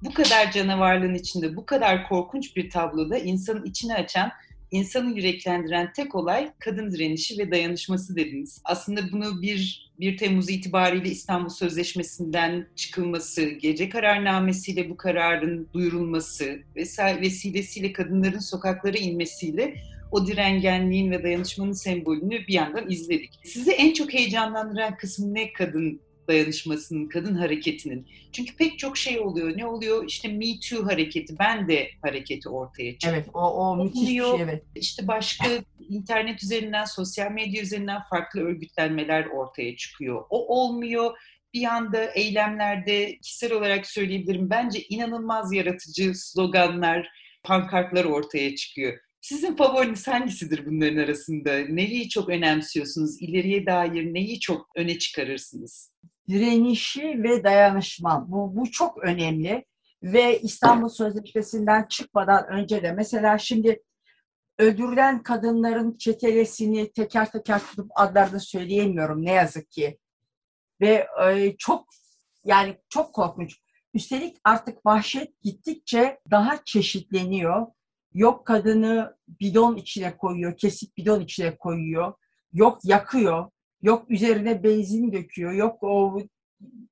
Bu 0.04 0.14
kadar 0.14 0.52
canavarlığın 0.52 1.16
içinde, 1.16 1.56
bu 1.56 1.66
kadar 1.66 2.10
korkunç 2.10 2.56
bir 2.56 2.70
tabloda 2.70 3.18
insanın 3.18 3.66
içini 3.66 3.94
açan, 3.94 4.32
insanı 4.72 5.18
yüreklendiren 5.18 5.94
tek 5.94 6.16
olay 6.16 6.52
kadın 6.60 6.92
direnişi 6.92 7.38
ve 7.38 7.52
dayanışması 7.52 8.16
dediniz. 8.16 8.62
Aslında 8.66 9.12
bunu 9.12 9.42
bir 9.42 9.92
1 10.00 10.18
Temmuz 10.18 10.50
itibariyle 10.50 11.10
İstanbul 11.10 11.50
Sözleşmesi'nden 11.50 12.68
çıkılması, 12.76 13.44
gece 13.44 13.90
kararnamesiyle 13.90 14.90
bu 14.90 14.98
kararın 14.98 15.68
duyurulması 15.74 16.60
vesaire 16.76 17.22
vesilesiyle 17.22 17.94
kadınların 17.94 18.40
sokaklara 18.40 18.98
inmesiyle 18.98 19.76
o 20.12 20.28
direngenliğin 20.28 21.12
ve 21.12 21.24
dayanışmanın 21.24 21.72
sembolünü 21.72 22.48
bir 22.48 22.54
yandan 22.54 22.90
izledik. 22.90 23.40
Sizi 23.44 23.72
en 23.72 23.94
çok 23.94 24.14
heyecanlandıran 24.14 24.98
kısmı 24.98 25.34
ne 25.34 25.54
kadın 25.54 26.02
dayanışmasının, 26.32 27.08
kadın 27.08 27.36
hareketinin? 27.36 28.08
Çünkü 28.32 28.56
pek 28.56 28.80
çok 28.80 28.98
şey 28.98 29.20
oluyor. 29.20 29.58
Ne 29.58 29.66
oluyor? 29.66 30.06
İşte 30.08 30.28
Me 30.28 30.46
Too 30.70 30.86
hareketi, 30.86 31.40
ben 31.40 31.68
de 31.68 31.90
hareketi 32.02 32.50
ortaya 32.50 32.92
çıktı. 32.92 33.10
Evet, 33.14 33.28
o, 33.34 33.40
o 33.40 33.84
müthiş 33.84 34.02
bir 34.02 34.08
şey. 34.08 34.42
Evet. 34.42 34.64
İşte 34.76 35.08
başka 35.08 35.48
internet 35.90 36.44
üzerinden, 36.44 36.86
sosyal 36.86 37.32
medya 37.32 37.62
üzerinden 37.62 38.02
farklı 38.10 38.42
örgütlenmeler 38.42 39.26
ortaya 39.26 39.76
çıkıyor. 39.76 40.26
O 40.30 40.62
olmuyor. 40.62 41.18
Bir 41.54 41.64
anda 41.64 42.06
eylemlerde 42.06 43.18
kişisel 43.18 43.54
olarak 43.54 43.88
söyleyebilirim. 43.88 44.50
Bence 44.50 44.82
inanılmaz 44.90 45.54
yaratıcı 45.54 46.12
sloganlar, 46.16 47.08
pankartlar 47.44 48.06
ortaya 48.06 48.56
çıkıyor. 48.56 49.00
Sizin 49.22 49.56
favoriniz 49.56 50.08
hangisidir 50.08 50.66
bunların 50.66 50.98
arasında? 50.98 51.58
Neyi 51.58 52.10
çok 52.10 52.30
önemsiyorsunuz? 52.30 53.22
İleriye 53.22 53.66
dair 53.66 54.14
neyi 54.14 54.40
çok 54.40 54.70
öne 54.76 55.00
çıkarırsınız? 55.00 55.92
Direnişi 56.32 57.24
ve 57.24 57.44
dayanışma. 57.44 58.26
Bu, 58.32 58.56
bu 58.56 58.72
çok 58.72 59.04
önemli. 59.04 59.66
Ve 60.04 60.40
İstanbul 60.40 60.90
Sözleşmesi'nden 60.90 61.84
çıkmadan 61.84 62.48
önce 62.48 62.84
de 62.84 62.92
mesela 62.92 63.38
şimdi 63.38 63.84
öldürülen 64.60 65.24
kadınların 65.24 65.98
çetelesini 65.98 66.92
teker 66.92 67.32
teker 67.32 67.60
tutup 67.60 67.92
adlarını 67.96 68.40
söyleyemiyorum 68.40 69.26
ne 69.26 69.32
yazık 69.32 69.72
ki. 69.72 69.98
Ve 70.82 71.08
e, 71.26 71.56
çok 71.58 71.86
yani 72.46 72.78
çok 72.90 73.14
korkunç. 73.14 73.58
Üstelik 73.94 74.38
artık 74.44 74.86
vahşet 74.86 75.42
gittikçe 75.42 76.20
daha 76.32 76.64
çeşitleniyor. 76.66 77.68
Yok 78.14 78.48
kadını 78.48 79.18
bidon 79.28 79.76
içine 79.76 80.18
koyuyor, 80.18 80.58
kesip 80.58 80.98
bidon 80.98 81.20
içine 81.20 81.58
koyuyor. 81.58 82.14
Yok 82.54 82.80
yakıyor, 82.84 83.50
yok 83.82 84.12
üzerine 84.12 84.64
benzin 84.64 85.14
döküyor, 85.14 85.52
yok 85.52 85.84
o 85.84 86.20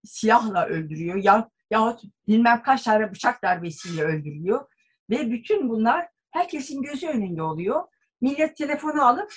silahla 0.03 0.65
öldürüyor. 0.65 1.15
Ya, 1.15 1.49
yahut 1.71 2.01
bilmem 2.27 2.61
kaç 2.63 2.83
tane 2.83 3.11
bıçak 3.11 3.43
darbesiyle 3.43 4.03
öldürüyor. 4.03 4.65
Ve 5.09 5.31
bütün 5.31 5.69
bunlar 5.69 6.07
herkesin 6.31 6.81
gözü 6.81 7.07
önünde 7.07 7.43
oluyor. 7.43 7.83
Millet 8.21 8.57
telefonu 8.57 9.05
alıp 9.05 9.33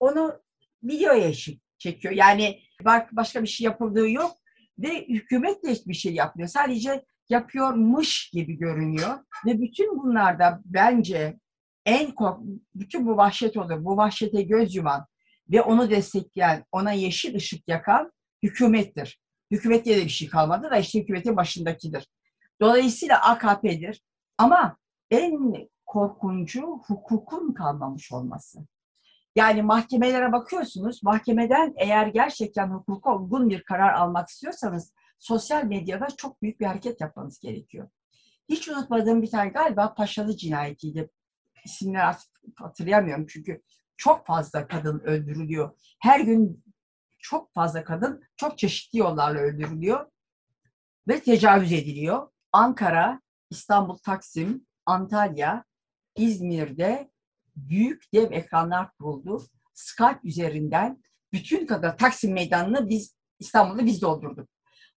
onu 0.00 0.40
videoya 0.82 1.32
çekiyor. 1.78 2.14
Yani 2.14 2.60
başka 3.12 3.42
bir 3.42 3.48
şey 3.48 3.64
yapıldığı 3.64 4.10
yok 4.10 4.32
ve 4.78 5.08
hükümet 5.08 5.64
de 5.64 5.70
hiçbir 5.70 5.94
şey 5.94 6.14
yapmıyor. 6.14 6.48
Sadece 6.48 7.04
yapıyormuş 7.28 8.30
gibi 8.30 8.58
görünüyor. 8.58 9.18
Ve 9.46 9.60
bütün 9.60 9.98
bunlarda 9.98 10.60
bence 10.64 11.38
en 11.86 12.10
kork 12.10 12.40
bütün 12.74 13.06
bu 13.06 13.16
vahşet 13.16 13.56
olur. 13.56 13.84
Bu 13.84 13.96
vahşete 13.96 14.42
göz 14.42 14.74
yuman 14.74 15.06
ve 15.50 15.62
onu 15.62 15.90
destekleyen, 15.90 16.64
ona 16.72 16.92
yeşil 16.92 17.34
ışık 17.34 17.68
yakan 17.68 18.12
hükümettir. 18.42 19.20
Hükümette 19.50 19.96
de 19.96 20.04
bir 20.04 20.08
şey 20.08 20.28
kalmadı 20.28 20.70
da 20.70 20.76
işte 20.76 21.00
hükümetin 21.00 21.36
başındakidir. 21.36 22.08
Dolayısıyla 22.60 23.22
AKP'dir. 23.22 24.02
Ama 24.38 24.76
en 25.10 25.68
korkuncu 25.86 26.62
hukukun 26.86 27.54
kalmamış 27.54 28.12
olması. 28.12 28.58
Yani 29.36 29.62
mahkemelere 29.62 30.32
bakıyorsunuz, 30.32 31.02
mahkemeden 31.02 31.74
eğer 31.76 32.06
gerçekten 32.06 32.70
hukuka 32.70 33.16
uygun 33.16 33.50
bir 33.50 33.62
karar 33.62 33.94
almak 33.94 34.28
istiyorsanız 34.28 34.92
sosyal 35.18 35.64
medyada 35.64 36.06
çok 36.16 36.42
büyük 36.42 36.60
bir 36.60 36.66
hareket 36.66 37.00
yapmanız 37.00 37.40
gerekiyor. 37.40 37.88
Hiç 38.48 38.68
unutmadığım 38.68 39.22
bir 39.22 39.30
tane 39.30 39.50
galiba 39.50 39.94
Paşalı 39.94 40.36
cinayetiydi. 40.36 41.10
İsimleri 41.64 42.16
hatırlayamıyorum 42.56 43.26
çünkü 43.26 43.62
çok 44.02 44.26
fazla 44.26 44.68
kadın 44.68 45.00
öldürülüyor. 45.00 45.70
Her 46.00 46.20
gün 46.20 46.64
çok 47.18 47.54
fazla 47.54 47.84
kadın 47.84 48.22
çok 48.36 48.58
çeşitli 48.58 48.98
yollarla 48.98 49.40
öldürülüyor 49.40 50.06
ve 51.08 51.20
tecavüz 51.20 51.72
ediliyor. 51.72 52.28
Ankara, 52.52 53.20
İstanbul, 53.50 53.96
Taksim, 53.96 54.66
Antalya, 54.86 55.64
İzmir'de 56.16 57.10
büyük 57.56 58.12
dev 58.14 58.32
ekranlar 58.32 58.92
kuruldu. 58.92 59.42
Skype 59.74 60.20
üzerinden 60.24 61.02
bütün 61.32 61.66
kadar 61.66 61.98
Taksim 61.98 62.32
Meydanı'nı 62.32 62.88
biz 62.88 63.16
İstanbul'da 63.38 63.86
biz 63.86 64.02
doldurduk. 64.02 64.48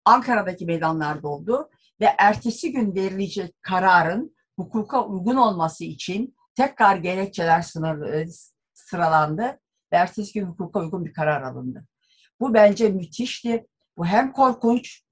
Ankara'daki 0.04 0.66
meydanlar 0.66 1.22
doldu 1.22 1.70
ve 2.00 2.14
ertesi 2.18 2.72
gün 2.72 2.94
verilecek 2.94 3.62
kararın 3.62 4.36
hukuka 4.56 5.06
uygun 5.06 5.36
olması 5.36 5.84
için 5.84 6.36
tekrar 6.54 6.96
gerekçeler 6.96 7.62
sınır, 7.62 8.26
sıralandı 8.92 9.42
ve 9.92 9.96
ertesi 9.96 10.32
gün 10.32 10.46
hukuka 10.46 10.80
uygun 10.80 11.04
bir 11.04 11.12
karar 11.12 11.42
alındı. 11.42 11.84
Bu 12.40 12.54
bence 12.54 12.88
müthişti. 12.88 13.66
Bu 13.96 14.06
hem 14.06 14.32
korkunç 14.32 15.02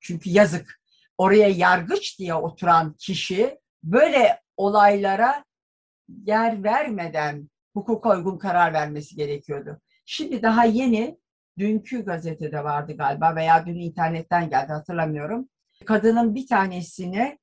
çünkü 0.00 0.30
yazık. 0.30 0.80
Oraya 1.18 1.48
yargıç 1.48 2.18
diye 2.18 2.34
oturan 2.34 2.94
kişi 2.98 3.58
böyle 3.82 4.40
olaylara 4.56 5.44
yer 6.08 6.64
vermeden 6.64 7.50
hukuka 7.74 8.16
uygun 8.16 8.38
karar 8.38 8.72
vermesi 8.72 9.16
gerekiyordu. 9.16 9.80
Şimdi 10.04 10.42
daha 10.42 10.64
yeni 10.64 11.18
dünkü 11.58 12.04
gazetede 12.04 12.64
vardı 12.64 12.96
galiba 12.96 13.36
veya 13.36 13.66
dün 13.66 13.74
internetten 13.74 14.50
geldi 14.50 14.72
hatırlamıyorum. 14.72 15.48
Kadının 15.86 16.34
bir 16.34 16.46
tanesine 16.46 17.38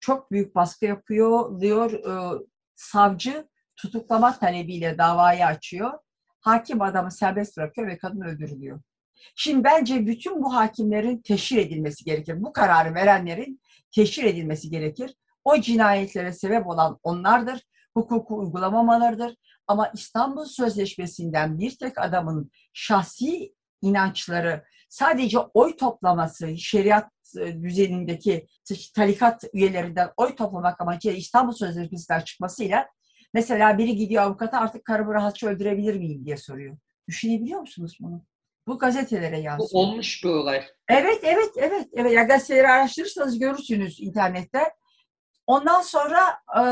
çok 0.00 0.30
büyük 0.30 0.54
baskı 0.54 0.84
yapıyor 0.84 1.60
diyor 1.60 1.92
e, 1.92 2.38
savcı 2.76 3.48
tutuklama 3.78 4.38
talebiyle 4.38 4.98
davayı 4.98 5.46
açıyor. 5.46 5.92
Hakim 6.40 6.82
adamı 6.82 7.12
serbest 7.12 7.56
bırakıyor 7.56 7.86
ve 7.86 7.98
kadın 7.98 8.20
öldürülüyor. 8.20 8.80
Şimdi 9.36 9.64
bence 9.64 10.06
bütün 10.06 10.42
bu 10.42 10.54
hakimlerin 10.54 11.18
teşhir 11.18 11.56
edilmesi 11.56 12.04
gerekir. 12.04 12.42
Bu 12.42 12.52
kararı 12.52 12.94
verenlerin 12.94 13.60
teşhir 13.94 14.24
edilmesi 14.24 14.70
gerekir. 14.70 15.14
O 15.44 15.60
cinayetlere 15.60 16.32
sebep 16.32 16.66
olan 16.66 16.98
onlardır. 17.02 17.60
Hukuku 17.94 18.38
uygulamamalarıdır. 18.38 19.36
Ama 19.66 19.90
İstanbul 19.94 20.44
Sözleşmesi'nden 20.44 21.58
bir 21.58 21.78
tek 21.78 21.98
adamın 21.98 22.50
şahsi 22.72 23.54
inançları 23.82 24.64
sadece 24.88 25.38
oy 25.38 25.76
toplaması, 25.76 26.56
şeriat 26.56 27.10
e, 27.40 27.62
düzenindeki 27.62 28.46
tarikat 28.94 29.44
üyelerinden 29.52 30.10
oy 30.16 30.34
toplamak 30.34 30.80
amacıyla 30.80 31.18
İstanbul 31.18 31.52
Sözleşmesi'nden 31.52 32.20
çıkmasıyla 32.20 32.86
mesela 33.34 33.78
biri 33.78 33.96
gidiyor 33.96 34.22
avukata 34.22 34.60
artık 34.60 34.84
karımı 34.84 35.14
rahatça 35.14 35.46
öldürebilir 35.48 35.94
miyim 35.96 36.24
diye 36.24 36.36
soruyor. 36.36 36.76
Düşünebiliyor 37.08 37.60
musunuz 37.60 37.98
bunu? 38.00 38.24
Bu 38.66 38.78
gazetelere 38.78 39.40
yansıyor. 39.40 39.70
Bu 39.72 39.78
olmuş 39.78 40.24
bir 40.24 40.28
olay. 40.28 40.64
Evet, 40.88 41.20
evet, 41.22 41.50
evet. 41.56 41.88
evet. 41.92 42.12
Ya 42.12 42.22
gazeteleri 42.22 42.68
araştırırsanız 42.68 43.38
görürsünüz 43.38 44.00
internette. 44.00 44.74
Ondan 45.46 45.82
sonra 45.82 46.38
e, 46.58 46.62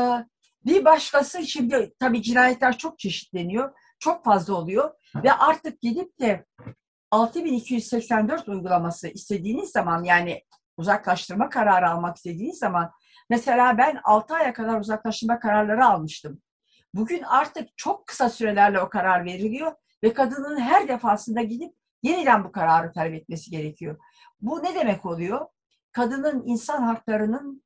bir 0.65 0.85
başkası, 0.85 1.47
şimdi 1.47 1.93
tabii 1.99 2.21
cinayetler 2.21 2.77
çok 2.77 2.99
çeşitleniyor. 2.99 3.73
Çok 3.99 4.25
fazla 4.25 4.53
oluyor. 4.53 4.93
Ve 5.23 5.33
artık 5.33 5.81
gidip 5.81 6.19
de 6.19 6.45
6284 7.11 8.49
uygulaması 8.49 9.07
istediğiniz 9.07 9.69
zaman 9.69 10.03
yani 10.03 10.43
uzaklaştırma 10.77 11.49
kararı 11.49 11.89
almak 11.89 12.17
istediğiniz 12.17 12.57
zaman 12.57 12.91
mesela 13.29 13.77
ben 13.77 13.99
6 14.03 14.35
aya 14.35 14.53
kadar 14.53 14.79
uzaklaştırma 14.79 15.39
kararları 15.39 15.85
almıştım. 15.85 16.41
Bugün 16.93 17.23
artık 17.23 17.77
çok 17.77 18.07
kısa 18.07 18.29
sürelerle 18.29 18.79
o 18.81 18.89
karar 18.89 19.25
veriliyor 19.25 19.71
ve 20.03 20.13
kadının 20.13 20.59
her 20.59 20.87
defasında 20.87 21.41
gidip 21.41 21.73
yeniden 22.03 22.43
bu 22.43 22.51
kararı 22.51 22.91
talep 22.91 23.13
etmesi 23.13 23.51
gerekiyor. 23.51 23.97
Bu 24.41 24.63
ne 24.63 24.75
demek 24.75 25.05
oluyor? 25.05 25.45
Kadının 25.91 26.43
insan 26.45 26.81
haklarının 26.81 27.63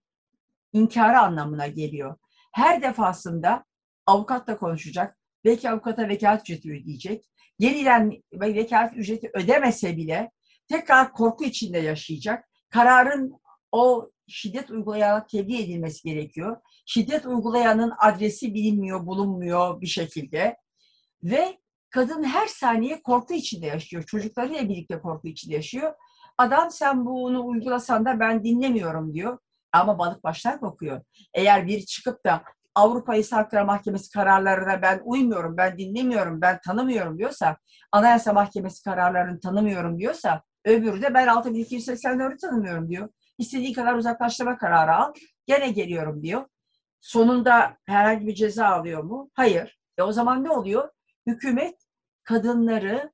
inkarı 0.73 1.19
anlamına 1.19 1.67
geliyor. 1.67 2.15
Her 2.51 2.81
defasında 2.81 3.65
avukatla 4.05 4.57
konuşacak, 4.57 5.17
belki 5.45 5.69
avukata 5.69 6.09
vekalet 6.09 6.41
ücreti 6.41 6.71
ödeyecek, 6.71 7.25
yeniden 7.59 8.21
vekalet 8.33 8.93
ücreti 8.97 9.31
ödemese 9.33 9.97
bile 9.97 10.31
tekrar 10.67 11.13
korku 11.13 11.43
içinde 11.43 11.77
yaşayacak. 11.77 12.49
Kararın 12.69 13.41
o 13.71 14.11
şiddet 14.31 14.71
uygulayana 14.71 15.25
tebliğ 15.25 15.63
edilmesi 15.63 16.03
gerekiyor. 16.09 16.57
Şiddet 16.85 17.25
uygulayanın 17.25 17.93
adresi 17.99 18.53
bilinmiyor, 18.53 19.05
bulunmuyor 19.05 19.81
bir 19.81 19.87
şekilde. 19.87 20.57
Ve 21.23 21.57
kadın 21.89 22.23
her 22.23 22.47
saniye 22.47 23.01
korku 23.01 23.33
içinde 23.33 23.65
yaşıyor. 23.65 24.03
Çocuklarıyla 24.03 24.69
birlikte 24.69 24.99
korku 24.99 25.27
içinde 25.27 25.55
yaşıyor. 25.55 25.93
Adam 26.37 26.71
sen 26.71 27.05
bunu 27.05 27.45
uygulasan 27.45 28.05
da 28.05 28.19
ben 28.19 28.43
dinlemiyorum 28.43 29.13
diyor. 29.13 29.37
Ama 29.73 29.99
balık 29.99 30.23
başlar 30.23 30.59
kokuyor. 30.59 31.01
Eğer 31.33 31.67
biri 31.67 31.85
çıkıp 31.85 32.25
da 32.25 32.43
Avrupa 32.75 33.15
İnsan 33.15 33.37
Hakları 33.37 33.65
Mahkemesi 33.65 34.11
kararlarına 34.11 34.81
ben 34.81 35.01
uymuyorum, 35.05 35.57
ben 35.57 35.77
dinlemiyorum, 35.77 36.41
ben 36.41 36.59
tanımıyorum 36.65 37.17
diyorsa, 37.17 37.57
Anayasa 37.91 38.33
Mahkemesi 38.33 38.83
kararlarını 38.83 39.39
tanımıyorum 39.39 39.99
diyorsa, 39.99 40.41
öbürü 40.65 41.01
de 41.01 41.13
ben 41.13 41.27
6284'ü 41.27 42.37
tanımıyorum 42.37 42.89
diyor. 42.89 43.09
İstediği 43.37 43.73
kadar 43.73 43.93
uzaklaştırma 43.93 44.57
kararı 44.57 44.95
al, 44.95 45.13
gene 45.45 45.71
geliyorum 45.71 46.23
diyor. 46.23 46.45
Sonunda 47.01 47.77
herhangi 47.85 48.27
bir 48.27 48.35
ceza 48.35 48.67
alıyor 48.67 49.03
mu? 49.03 49.31
Hayır. 49.33 49.79
E 49.97 50.01
o 50.01 50.11
zaman 50.11 50.43
ne 50.43 50.49
oluyor? 50.51 50.89
Hükümet 51.27 51.81
kadınları 52.23 53.11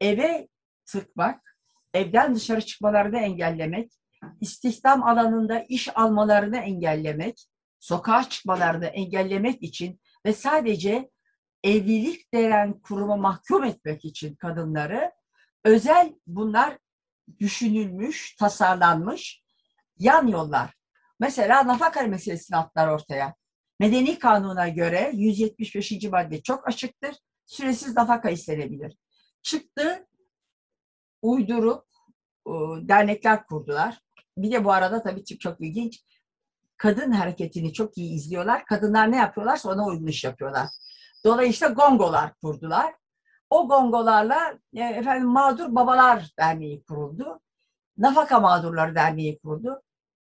eve 0.00 0.48
tıkmak, 0.86 1.56
evden 1.94 2.34
dışarı 2.34 2.60
çıkmalarını 2.60 3.18
engellemek, 3.18 3.92
istihdam 4.40 5.02
alanında 5.02 5.60
iş 5.68 5.96
almalarını 5.96 6.58
engellemek, 6.58 7.46
sokağa 7.80 8.28
çıkmalarını 8.28 8.86
engellemek 8.86 9.62
için 9.62 10.00
ve 10.26 10.32
sadece 10.32 11.10
evlilik 11.64 12.34
denen 12.34 12.80
kuruma 12.80 13.16
mahkum 13.16 13.64
etmek 13.64 14.04
için 14.04 14.34
kadınları 14.34 15.12
özel 15.64 16.14
bunlar 16.26 16.78
düşünülmüş, 17.38 18.36
tasarlanmış 18.36 19.42
yan 19.98 20.26
yollar. 20.26 20.74
Mesela 21.20 21.66
nafaka 21.66 22.02
meselesini 22.02 22.56
atlar 22.56 22.88
ortaya. 22.88 23.34
Medeni 23.80 24.18
kanuna 24.18 24.68
göre 24.68 25.10
175. 25.14 25.92
madde 26.02 26.42
çok 26.42 26.68
açıktır. 26.68 27.16
Süresiz 27.46 27.96
nafaka 27.96 28.30
istenebilir. 28.30 28.96
Çıktı, 29.42 30.06
uydurup 31.22 31.84
dernekler 32.80 33.46
kurdular. 33.46 34.00
Bir 34.36 34.52
de 34.52 34.64
bu 34.64 34.72
arada 34.72 35.02
tabii 35.02 35.24
çok 35.24 35.60
ilginç 35.60 36.04
kadın 36.76 37.12
hareketini 37.12 37.72
çok 37.72 37.98
iyi 37.98 38.14
izliyorlar. 38.14 38.64
Kadınlar 38.64 39.12
ne 39.12 39.16
yapıyorlarsa 39.16 39.70
ona 39.72 39.86
uygun 39.86 40.06
iş 40.06 40.24
yapıyorlar. 40.24 40.68
Dolayısıyla 41.24 41.74
gongolar 41.74 42.34
kurdular. 42.34 42.94
O 43.50 43.68
gongolarla 43.68 44.58
e, 44.74 44.80
efendim 44.80 45.28
Mağdur 45.28 45.74
Babalar 45.74 46.30
Derneği 46.38 46.82
kuruldu. 46.82 47.40
Nafaka 47.98 48.40
Mağdurları 48.40 48.94
Derneği 48.94 49.38
kuruldu. 49.38 49.82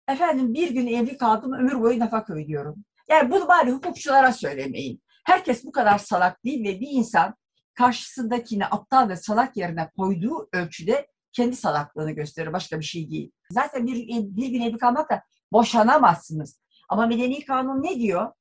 Efendim 0.09 0.55
bir 0.55 0.71
gün 0.71 0.87
evli 0.87 1.17
kaldım 1.17 1.53
ömür 1.53 1.81
boyu 1.81 1.99
nafaka 1.99 2.35
ödüyorum. 2.35 2.85
Yani 3.09 3.31
bunu 3.31 3.49
bari 3.49 3.73
hukukçulara 3.73 4.33
söylemeyin. 4.33 5.03
Herkes 5.25 5.65
bu 5.65 5.73
kadar 5.73 5.99
salak 5.99 6.45
değil 6.45 6.65
ve 6.65 6.81
bir 6.81 6.89
insan 6.91 7.35
karşısındakini 7.75 8.67
aptal 8.67 9.09
ve 9.09 9.17
salak 9.17 9.57
yerine 9.57 9.91
koyduğu 9.97 10.49
ölçüde 10.53 11.07
kendi 11.33 11.57
salaklığını 11.57 12.11
gösterir. 12.11 12.53
Başka 12.53 12.79
bir 12.81 12.85
şey 12.85 13.11
değil. 13.11 13.33
Zaten 13.51 13.87
bir, 13.87 14.09
bir 14.37 14.49
gün 14.49 14.61
evli 14.61 14.79
kalmakla 14.79 15.23
boşanamazsınız. 15.53 16.61
Ama 16.89 17.07
medeni 17.07 17.45
kanun 17.45 17.83
ne 17.83 17.97
diyor? 17.97 18.33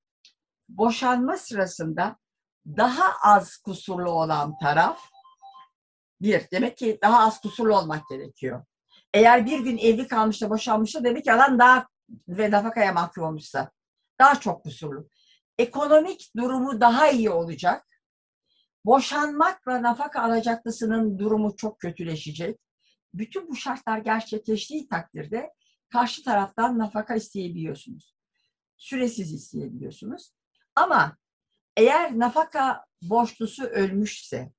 Boşanma 0.69 1.37
sırasında 1.37 2.17
daha 2.65 3.13
az 3.21 3.58
kusurlu 3.58 4.10
olan 4.10 4.58
taraf 4.58 4.99
bir. 6.21 6.41
Demek 6.51 6.78
ki 6.78 6.99
daha 7.04 7.19
az 7.19 7.41
kusurlu 7.41 7.78
olmak 7.78 8.10
gerekiyor. 8.10 8.65
Eğer 9.13 9.45
bir 9.45 9.60
gün 9.60 9.78
evli 9.78 10.08
kalmış 10.08 10.41
da 10.41 10.49
boşanmış 10.49 10.95
da 10.95 11.04
demek 11.04 11.23
ki 11.23 11.34
adam 11.34 11.60
daha 11.60 11.88
ve 12.28 12.51
nafakaya 12.51 12.93
mahkum 12.93 13.23
olmuşsa 13.23 13.71
daha 14.19 14.39
çok 14.39 14.63
kusurlu. 14.63 15.10
Ekonomik 15.58 16.32
durumu 16.38 16.82
daha 16.82 17.10
iyi 17.10 17.30
olacak. 17.30 17.88
Boşanmakla 18.86 19.84
nafaka 19.84 20.21
alacaklısının 20.21 21.19
durumu 21.19 21.56
çok 21.56 21.80
kötüleşecek. 21.80 22.60
Bütün 23.13 23.47
bu 23.47 23.56
şartlar 23.56 23.97
gerçekleştiği 23.97 24.88
takdirde 24.88 25.54
karşı 25.89 26.23
taraftan 26.23 26.80
nafaka 26.80 27.15
isteyebiliyorsunuz. 27.15 28.15
Süresiz 28.78 29.34
isteyebiliyorsunuz. 29.34 30.34
Ama 30.75 31.17
eğer 31.77 32.19
nafaka 32.19 32.85
borçlusu 33.01 33.63
ölmüşse, 33.65 34.51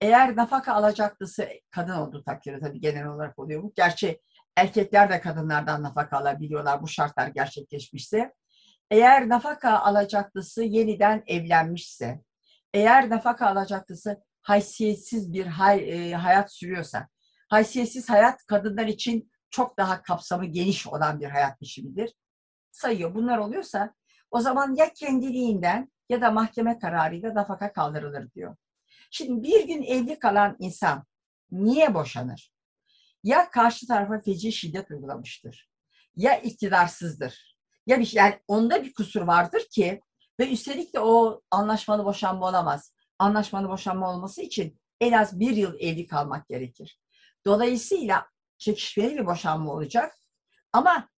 eğer 0.00 0.36
nafaka 0.36 0.74
alacaklısı 0.74 1.48
kadın 1.70 1.92
olduğu 1.92 2.24
takdirde 2.24 2.60
tabii 2.60 2.80
genel 2.80 3.06
olarak 3.06 3.38
oluyor 3.38 3.62
bu. 3.62 3.72
Gerçi 3.76 4.20
erkekler 4.56 5.10
de 5.10 5.20
kadınlardan 5.20 5.82
nafaka 5.82 6.16
alabiliyorlar 6.18 6.82
bu 6.82 6.88
şartlar 6.88 7.28
gerçekleşmişse. 7.28 8.32
Eğer 8.90 9.28
nafaka 9.28 9.78
alacaklısı 9.78 10.62
yeniden 10.62 11.22
evlenmişse, 11.26 12.20
eğer 12.74 13.10
nafaka 13.10 13.46
alacaklısı 13.46 14.22
haysiyetsiz 14.42 15.32
bir 15.32 15.46
hay, 15.46 16.10
e, 16.10 16.14
hayat 16.14 16.52
sürüyorsa, 16.52 17.08
haysiyetsiz 17.48 18.10
hayat 18.10 18.46
kadınlar 18.46 18.86
için 18.86 19.30
çok 19.50 19.78
daha 19.78 20.02
kapsamı 20.02 20.46
geniş 20.46 20.86
olan 20.86 21.20
bir 21.20 21.26
hayat 21.26 21.60
biçimidir. 21.60 22.14
Sayıyor. 22.70 23.14
Bunlar 23.14 23.38
oluyorsa 23.38 23.94
o 24.30 24.40
zaman 24.40 24.74
ya 24.74 24.92
kendiliğinden 24.92 25.92
ya 26.08 26.20
da 26.20 26.30
mahkeme 26.30 26.78
kararıyla 26.78 27.34
nafaka 27.34 27.72
kaldırılır 27.72 28.32
diyor. 28.32 28.56
Şimdi 29.10 29.42
bir 29.42 29.66
gün 29.66 29.82
evli 29.82 30.18
kalan 30.18 30.56
insan 30.58 31.04
niye 31.50 31.94
boşanır? 31.94 32.52
Ya 33.24 33.50
karşı 33.50 33.86
tarafa 33.86 34.20
feci 34.20 34.52
şiddet 34.52 34.90
uygulamıştır. 34.90 35.70
Ya 36.16 36.38
iktidarsızdır. 36.38 37.56
Ya 37.86 38.00
bir 38.00 38.04
şey, 38.04 38.18
yani 38.18 38.40
onda 38.48 38.84
bir 38.84 38.94
kusur 38.94 39.20
vardır 39.20 39.62
ki 39.70 40.00
ve 40.40 40.50
üstelik 40.50 40.94
de 40.94 41.00
o 41.00 41.42
anlaşmalı 41.50 42.04
boşanma 42.04 42.48
olamaz. 42.48 42.94
Anlaşmalı 43.18 43.68
boşanma 43.68 44.10
olması 44.10 44.42
için 44.42 44.80
en 45.00 45.12
az 45.12 45.40
bir 45.40 45.56
yıl 45.56 45.74
evli 45.80 46.06
kalmak 46.06 46.48
gerekir. 46.48 47.00
Dolayısıyla 47.46 48.26
çekişmeli 48.58 49.18
bir 49.18 49.26
boşanma 49.26 49.72
olacak. 49.72 50.14
Ama 50.72 51.08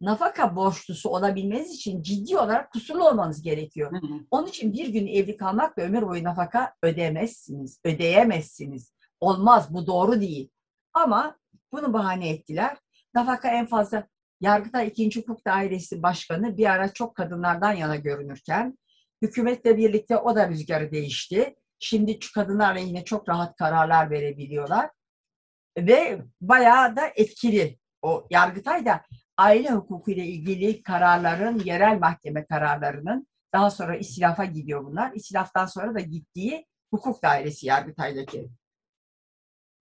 nafaka 0.00 0.56
borçlusu 0.56 1.08
olabilmeniz 1.08 1.74
için 1.74 2.02
ciddi 2.02 2.38
olarak 2.38 2.72
kusurlu 2.72 3.08
olmanız 3.08 3.42
gerekiyor. 3.42 3.92
Hı 3.92 3.96
hı. 3.96 4.20
Onun 4.30 4.46
için 4.46 4.72
bir 4.72 4.88
gün 4.88 5.06
evli 5.06 5.36
kalmak 5.36 5.78
ve 5.78 5.82
ömür 5.82 6.02
boyu 6.02 6.24
nafaka 6.24 6.74
ödemezsiniz, 6.82 7.80
ödeyemezsiniz. 7.84 8.92
Olmaz, 9.20 9.74
bu 9.74 9.86
doğru 9.86 10.20
değil. 10.20 10.50
Ama 10.92 11.36
bunu 11.72 11.92
bahane 11.92 12.28
ettiler. 12.28 12.76
Nafaka 13.14 13.48
en 13.48 13.66
fazla 13.66 14.06
Yargıtay 14.40 14.86
2. 14.86 15.20
Hukuk 15.20 15.46
Dairesi 15.46 16.02
Başkanı 16.02 16.56
bir 16.56 16.66
ara 16.66 16.92
çok 16.92 17.14
kadınlardan 17.14 17.72
yana 17.72 17.96
görünürken 17.96 18.78
hükümetle 19.22 19.76
birlikte 19.76 20.16
o 20.16 20.36
da 20.36 20.48
rüzgarı 20.48 20.92
değişti. 20.92 21.54
Şimdi 21.78 22.18
kadınlar 22.34 22.70
aleyhine 22.70 23.04
çok 23.04 23.28
rahat 23.28 23.56
kararlar 23.56 24.10
verebiliyorlar. 24.10 24.90
Ve 25.78 26.22
bayağı 26.40 26.96
da 26.96 27.02
etkili. 27.16 27.78
O 28.02 28.26
Yargıtay 28.30 28.86
da 28.86 29.02
aile 29.36 29.70
hukuku 29.70 30.10
ile 30.10 30.26
ilgili 30.26 30.82
kararların, 30.82 31.58
yerel 31.64 31.98
mahkeme 31.98 32.46
kararlarının 32.46 33.26
daha 33.52 33.70
sonra 33.70 33.96
istilafa 33.96 34.44
gidiyor 34.44 34.84
bunlar. 34.84 35.12
İstilaftan 35.12 35.66
sonra 35.66 35.94
da 35.94 36.00
gittiği 36.00 36.66
hukuk 36.90 37.22
dairesi 37.22 37.66
Yargıtay'daki. 37.66 38.48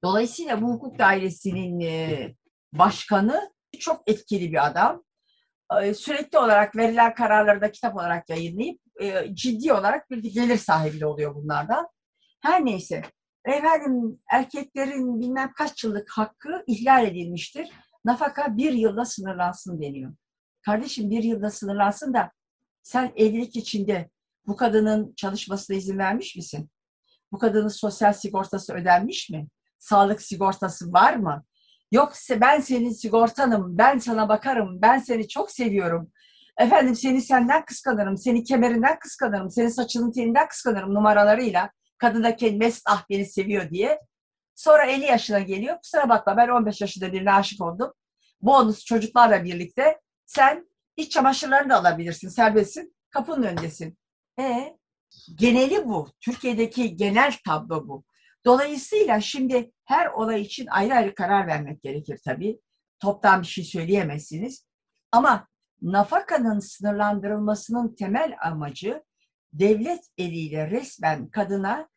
Dolayısıyla 0.03 0.61
bu 0.61 0.73
hukuk 0.73 0.99
dairesinin 0.99 1.79
e, 1.79 2.33
başkanı 2.73 3.51
çok 3.79 4.09
etkili 4.09 4.51
bir 4.51 4.65
adam. 4.65 5.03
E, 5.81 5.93
sürekli 5.93 6.37
olarak 6.37 6.75
verilen 6.75 7.15
kararları 7.15 7.61
da 7.61 7.71
kitap 7.71 7.95
olarak 7.95 8.29
yayınlayıp 8.29 8.81
e, 9.01 9.35
ciddi 9.35 9.73
olarak 9.73 10.11
bir 10.11 10.23
gelir 10.23 10.57
sahibi 10.57 11.05
oluyor 11.05 11.35
bunlardan. 11.35 11.87
Her 12.41 12.65
neyse. 12.65 13.01
Efendim 13.45 14.19
erkeklerin 14.31 15.21
bilmem 15.21 15.51
kaç 15.57 15.83
yıllık 15.83 16.11
hakkı 16.11 16.63
ihlal 16.67 17.07
edilmiştir 17.07 17.69
nafaka 18.05 18.57
bir 18.57 18.73
yılda 18.73 19.05
sınırlansın 19.05 19.81
deniyor. 19.81 20.13
Kardeşim 20.61 21.09
bir 21.09 21.23
yılda 21.23 21.49
sınırlansın 21.49 22.13
da 22.13 22.31
sen 22.83 23.11
evlilik 23.15 23.55
içinde 23.55 24.09
bu 24.47 24.55
kadının 24.55 25.13
çalışmasına 25.15 25.77
izin 25.77 25.97
vermiş 25.97 26.35
misin? 26.35 26.69
Bu 27.31 27.39
kadının 27.39 27.67
sosyal 27.67 28.13
sigortası 28.13 28.73
ödenmiş 28.73 29.29
mi? 29.29 29.47
Sağlık 29.79 30.21
sigortası 30.21 30.93
var 30.93 31.15
mı? 31.15 31.43
Yoksa 31.91 32.41
ben 32.41 32.59
senin 32.59 32.91
sigortanım, 32.91 33.77
ben 33.77 33.97
sana 33.97 34.29
bakarım, 34.29 34.81
ben 34.81 34.99
seni 34.99 35.27
çok 35.27 35.51
seviyorum. 35.51 36.11
Efendim 36.57 36.95
seni 36.95 37.21
senden 37.21 37.65
kıskanırım, 37.65 38.17
seni 38.17 38.43
kemerinden 38.43 38.99
kıskanırım, 38.99 39.51
seni 39.51 39.71
saçının 39.71 40.11
telinden 40.11 40.47
kıskanırım 40.47 40.93
numaralarıyla. 40.93 41.71
Kadın 41.97 42.23
da 42.23 42.35
kendine 42.35 42.71
ah 42.85 43.05
beni 43.09 43.25
seviyor 43.25 43.69
diye 43.69 43.99
Sonra 44.55 44.85
50 44.85 45.05
yaşına 45.05 45.39
geliyor. 45.39 45.77
Kusura 45.77 46.09
bakma 46.09 46.37
ben 46.37 46.47
15 46.47 46.81
yaşında 46.81 47.13
birine 47.13 47.33
aşık 47.33 47.61
oldum. 47.61 47.93
Bonus 48.41 48.85
çocuklarla 48.85 49.43
birlikte 49.43 49.99
sen 50.25 50.69
iç 50.97 51.11
çamaşırlarını 51.11 51.69
da 51.69 51.79
alabilirsin. 51.79 52.29
Serbestsin. 52.29 52.95
Kapının 53.09 53.43
önündesin. 53.43 53.97
E 54.39 54.77
geneli 55.35 55.85
bu. 55.85 56.09
Türkiye'deki 56.19 56.95
genel 56.95 57.33
tablo 57.45 57.87
bu. 57.87 58.03
Dolayısıyla 58.45 59.21
şimdi 59.21 59.71
her 59.85 60.07
olay 60.07 60.41
için 60.41 60.67
ayrı 60.67 60.93
ayrı 60.93 61.15
karar 61.15 61.47
vermek 61.47 61.83
gerekir 61.83 62.19
tabii. 62.25 62.59
Toptan 62.99 63.41
bir 63.41 63.47
şey 63.47 63.63
söyleyemezsiniz. 63.63 64.67
Ama 65.11 65.47
nafakanın 65.81 66.59
sınırlandırılmasının 66.59 67.95
temel 67.95 68.37
amacı 68.41 69.03
devlet 69.53 70.05
eliyle 70.17 70.69
resmen 70.71 71.29
kadına 71.29 71.89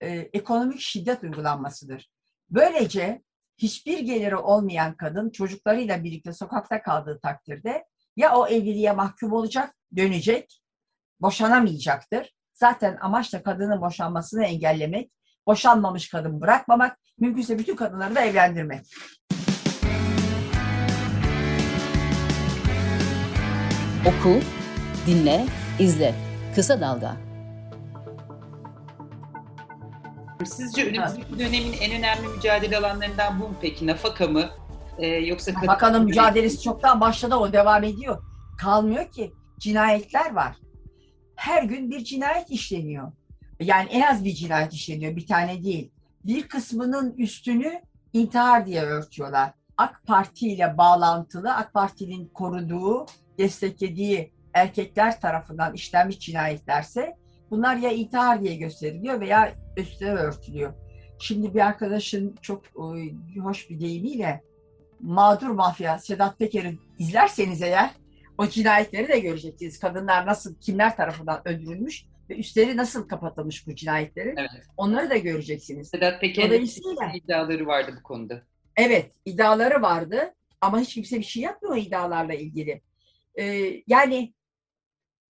e, 0.00 0.10
ekonomik 0.32 0.80
şiddet 0.80 1.22
uygulanmasıdır. 1.24 2.10
Böylece 2.50 3.22
hiçbir 3.58 3.98
geliri 3.98 4.36
olmayan 4.36 4.96
kadın 4.96 5.30
çocuklarıyla 5.30 6.04
birlikte 6.04 6.32
sokakta 6.32 6.82
kaldığı 6.82 7.20
takdirde 7.20 7.84
ya 8.16 8.36
o 8.36 8.46
evliliğe 8.46 8.92
mahkum 8.92 9.32
olacak, 9.32 9.74
dönecek, 9.96 10.62
boşanamayacaktır. 11.20 12.34
Zaten 12.54 12.98
amaç 13.00 13.32
da 13.32 13.42
kadının 13.42 13.80
boşanmasını 13.80 14.44
engellemek, 14.44 15.12
boşanmamış 15.46 16.08
kadın 16.08 16.40
bırakmamak, 16.40 16.98
mümkünse 17.18 17.58
bütün 17.58 17.76
kadınları 17.76 18.14
da 18.14 18.20
evlendirmek. 18.20 18.86
Oku, 24.06 24.40
dinle, 25.06 25.46
izle. 25.78 26.14
Kısa 26.54 26.80
Dalga 26.80 27.27
Sizce 30.44 30.86
önümüzdeki 30.86 31.38
dönemin 31.38 31.72
en 31.80 31.98
önemli 31.98 32.28
mücadele 32.28 32.78
alanlarından 32.78 33.40
bu 33.40 33.48
mu 33.48 33.54
peki? 33.60 33.86
Nafaka 33.86 34.26
mı? 34.26 34.50
Ee, 34.98 35.06
yoksa 35.06 35.52
Nafakanın 35.52 36.04
mücadelesi 36.04 36.62
çoktan 36.62 37.00
başladı, 37.00 37.36
o 37.36 37.52
devam 37.52 37.84
ediyor. 37.84 38.22
Kalmıyor 38.58 39.10
ki. 39.10 39.32
Cinayetler 39.58 40.34
var. 40.34 40.56
Her 41.36 41.62
gün 41.62 41.90
bir 41.90 42.04
cinayet 42.04 42.50
işleniyor. 42.50 43.12
Yani 43.60 43.88
en 43.90 44.00
az 44.00 44.24
bir 44.24 44.34
cinayet 44.34 44.72
işleniyor, 44.72 45.16
bir 45.16 45.26
tane 45.26 45.64
değil. 45.64 45.90
Bir 46.24 46.48
kısmının 46.48 47.12
üstünü 47.12 47.80
intihar 48.12 48.66
diye 48.66 48.82
örtüyorlar. 48.82 49.52
AK 49.76 50.02
Parti 50.06 50.48
ile 50.48 50.78
bağlantılı, 50.78 51.54
AK 51.54 51.74
Parti'nin 51.74 52.28
koruduğu, 52.28 53.06
desteklediği 53.38 54.32
erkekler 54.54 55.20
tarafından 55.20 55.74
işlenmiş 55.74 56.18
cinayetlerse 56.18 57.16
bunlar 57.50 57.76
ya 57.76 57.90
intihar 57.90 58.42
diye 58.42 58.56
gösteriliyor 58.56 59.20
veya 59.20 59.54
üstüne 59.76 60.10
örtülüyor. 60.10 60.74
Şimdi 61.20 61.54
bir 61.54 61.60
arkadaşın 61.60 62.34
çok 62.42 62.62
hoş 63.42 63.70
bir 63.70 63.80
deyimiyle 63.80 64.42
mağdur 65.00 65.48
mafya 65.50 65.98
Sedat 65.98 66.38
Peker'i 66.38 66.78
izlerseniz 66.98 67.62
eğer 67.62 67.90
O 68.38 68.46
cinayetleri 68.46 69.08
de 69.08 69.18
göreceksiniz. 69.20 69.78
Kadınlar 69.78 70.26
nasıl, 70.26 70.54
kimler 70.60 70.96
tarafından 70.96 71.48
öldürülmüş 71.48 72.04
ve 72.30 72.36
üstleri 72.36 72.76
nasıl 72.76 73.08
kapatılmış 73.08 73.66
bu 73.66 73.74
cinayetlerin. 73.74 74.36
Evet. 74.36 74.66
Onları 74.76 75.10
da 75.10 75.16
göreceksiniz. 75.16 75.88
Sedat 75.88 76.20
Peker'in 76.20 76.48
Dolayısıyla- 76.48 77.12
iddiaları 77.14 77.66
vardı 77.66 77.94
bu 77.98 78.02
konuda. 78.02 78.42
Evet, 78.76 79.12
iddiaları 79.24 79.82
vardı 79.82 80.34
ama 80.60 80.80
hiç 80.80 80.94
kimse 80.94 81.18
bir 81.18 81.24
şey 81.24 81.42
yapmıyor 81.42 81.74
o 81.74 81.78
iddialarla 81.78 82.34
ilgili. 82.34 82.82
Ee, 83.38 83.74
yani 83.86 84.34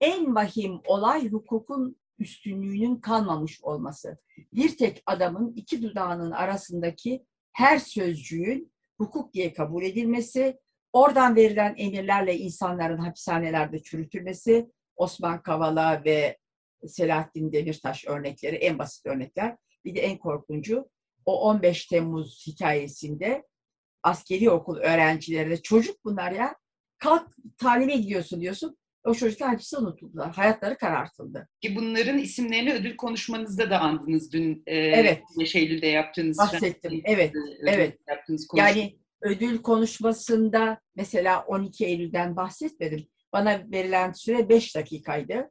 en 0.00 0.34
vahim 0.34 0.80
olay 0.86 1.28
hukukun 1.28 1.96
üstünlüğünün 2.18 2.96
kalmamış 2.96 3.60
olması. 3.62 4.18
Bir 4.52 4.76
tek 4.76 5.02
adamın 5.06 5.52
iki 5.56 5.82
dudağının 5.82 6.30
arasındaki 6.30 7.24
her 7.52 7.78
sözcüğün 7.78 8.72
hukuk 8.98 9.34
diye 9.34 9.52
kabul 9.52 9.82
edilmesi, 9.82 10.58
oradan 10.92 11.36
verilen 11.36 11.74
emirlerle 11.78 12.38
insanların 12.38 12.98
hapishanelerde 12.98 13.82
çürütülmesi, 13.82 14.70
Osman 14.96 15.42
Kavala 15.42 16.04
ve 16.04 16.38
Selahattin 16.86 17.52
Demirtaş 17.52 18.06
örnekleri 18.06 18.56
en 18.56 18.78
basit 18.78 19.06
örnekler. 19.06 19.56
Bir 19.84 19.94
de 19.94 20.00
en 20.00 20.18
korkuncu 20.18 20.90
o 21.24 21.40
15 21.40 21.86
Temmuz 21.86 22.46
hikayesinde 22.46 23.42
askeri 24.02 24.50
okul 24.50 24.76
öğrencileri 24.76 25.50
de 25.50 25.62
çocuk 25.62 26.04
bunlar 26.04 26.32
ya 26.32 26.56
kalk 26.98 27.28
talime 27.58 27.96
gidiyorsun 27.96 28.40
diyorsun. 28.40 28.78
O 29.04 29.14
çocuklar 29.14 29.52
hepsi 29.52 29.76
unutuldular. 29.76 30.34
Hayatları 30.34 30.78
karartıldı. 30.78 31.48
Ki 31.60 31.76
bunların 31.76 32.18
isimlerini 32.18 32.72
ödül 32.72 32.96
konuşmanızda 32.96 33.70
da 33.70 33.80
andınız 33.80 34.32
dün. 34.32 34.62
E, 34.66 34.76
Evet. 34.76 35.22
5 35.38 35.56
Eylül'de 35.56 35.86
yaptığınız 35.86 36.38
Bahsettim. 36.38 37.02
Evet. 37.04 37.30
ödül 37.34 37.66
evet. 37.66 37.98
Yaptığınız 38.08 38.46
konuşma. 38.46 38.68
Yani 38.68 38.98
ödül 39.22 39.62
konuşmasında 39.62 40.80
mesela 40.96 41.44
12 41.44 41.86
Eylül'den 41.86 42.36
bahsetmedim. 42.36 43.08
Bana 43.32 43.62
verilen 43.72 44.12
süre 44.12 44.48
5 44.48 44.76
dakikaydı. 44.76 45.50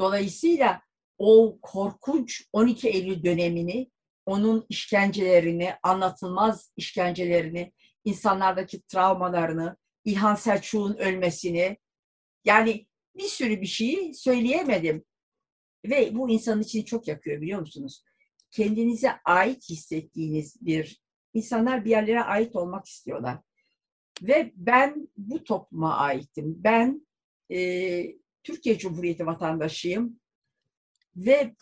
Dolayısıyla 0.00 0.82
o 1.18 1.58
korkunç 1.62 2.44
12 2.52 2.88
Eylül 2.88 3.24
dönemini, 3.24 3.90
onun 4.26 4.66
işkencelerini, 4.68 5.74
anlatılmaz 5.82 6.72
işkencelerini, 6.76 7.72
insanlardaki 8.04 8.82
travmalarını, 8.82 9.76
İlhan 10.04 10.34
Selçuk'un 10.34 10.96
ölmesini, 10.96 11.76
yani 12.44 12.86
bir 13.18 13.28
sürü 13.28 13.60
bir 13.60 13.66
şeyi 13.66 14.14
söyleyemedim. 14.14 15.04
Ve 15.84 16.14
bu 16.14 16.30
insanın 16.30 16.62
içini 16.62 16.84
çok 16.84 17.08
yakıyor 17.08 17.40
biliyor 17.40 17.60
musunuz? 17.60 18.04
Kendinize 18.50 19.10
ait 19.24 19.70
hissettiğiniz 19.70 20.56
bir 20.60 21.02
İnsanlar 21.34 21.84
bir 21.84 21.90
yerlere 21.90 22.22
ait 22.22 22.56
olmak 22.56 22.86
istiyorlar. 22.86 23.38
Ve 24.22 24.52
ben 24.56 25.08
bu 25.16 25.44
topluma 25.44 25.96
aitim. 25.96 26.64
Ben 26.64 27.06
e, 27.50 27.58
Türkiye 28.42 28.78
Cumhuriyeti 28.78 29.26
vatandaşıyım 29.26 30.20
ve 31.16 31.54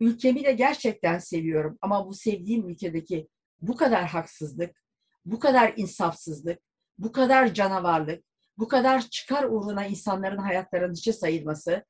ülkemi 0.00 0.44
de 0.44 0.52
gerçekten 0.52 1.18
seviyorum. 1.18 1.78
Ama 1.80 2.06
bu 2.06 2.14
sevdiğim 2.14 2.68
ülkedeki 2.68 3.28
bu 3.60 3.76
kadar 3.76 4.06
haksızlık, 4.06 4.82
bu 5.24 5.38
kadar 5.38 5.72
insafsızlık, 5.76 6.58
bu 6.98 7.12
kadar 7.12 7.54
canavarlık, 7.54 8.24
bu 8.60 8.68
kadar 8.68 9.00
çıkar 9.00 9.44
uğruna 9.44 9.86
insanların 9.86 10.38
hayatlarının 10.38 10.94
hiçe 10.94 11.12
sayılması, 11.12 11.84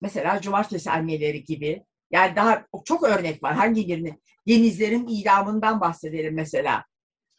mesela 0.00 0.40
cumartesi 0.40 0.90
anneleri 0.90 1.44
gibi, 1.44 1.84
yani 2.10 2.36
daha 2.36 2.66
çok 2.84 3.02
örnek 3.02 3.42
var. 3.42 3.54
Hangi 3.54 3.88
birini? 3.88 4.20
Denizlerin 4.48 5.06
idamından 5.08 5.80
bahsedelim 5.80 6.34
mesela. 6.34 6.84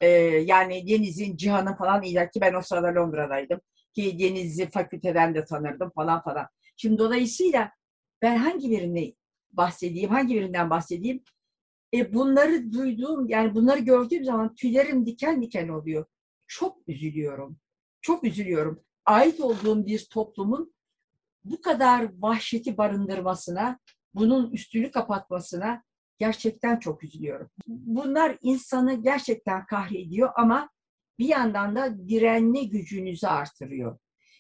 Ee, 0.02 0.08
yani 0.46 0.88
Deniz'in, 0.88 1.38
Cihan'ın 1.38 1.76
falan 1.76 2.04
idamı 2.04 2.30
ki 2.30 2.42
ben 2.42 2.54
o 2.54 2.62
sırada 2.62 3.02
Londra'daydım. 3.02 3.62
Ki 3.94 4.20
Deniz'i 4.20 4.70
fakülteden 4.70 5.36
de 5.36 5.46
tanırdım 5.46 5.92
falan 5.96 6.24
falan. 6.24 6.48
Şimdi 6.78 6.98
dolayısıyla 6.98 7.72
ben 8.22 8.38
hangi 8.38 8.70
birini 8.72 9.16
bahsedeyim, 9.52 10.10
hangi 10.10 10.36
birinden 10.36 10.70
bahsedeyim? 10.70 11.24
E 11.94 12.14
bunları 12.14 12.72
duyduğum, 12.72 13.30
yani 13.30 13.56
bunları 13.56 13.80
gördüğüm 13.80 14.24
zaman 14.24 14.56
tüylerim 14.56 15.06
diken 15.06 15.42
diken 15.42 15.68
oluyor. 15.68 16.06
Çok 16.48 16.78
üzülüyorum. 16.88 17.58
Çok 18.06 18.24
üzülüyorum. 18.24 18.84
Ait 19.06 19.40
olduğum 19.40 19.86
bir 19.86 20.08
toplumun 20.12 20.74
bu 21.44 21.62
kadar 21.62 22.10
vahşeti 22.22 22.78
barındırmasına, 22.78 23.80
bunun 24.14 24.52
üstünü 24.52 24.92
kapatmasına 24.92 25.84
gerçekten 26.20 26.80
çok 26.80 27.04
üzülüyorum. 27.04 27.50
Bunlar 27.68 28.38
insanı 28.42 29.04
gerçekten 29.04 29.66
kahrediyor 29.66 30.30
ama 30.36 30.70
bir 31.20 31.28
yandan 31.28 31.76
da 31.76 32.08
direnme 32.08 32.64
gücünüzü 32.64 33.28
artırıyor. 33.28 34.00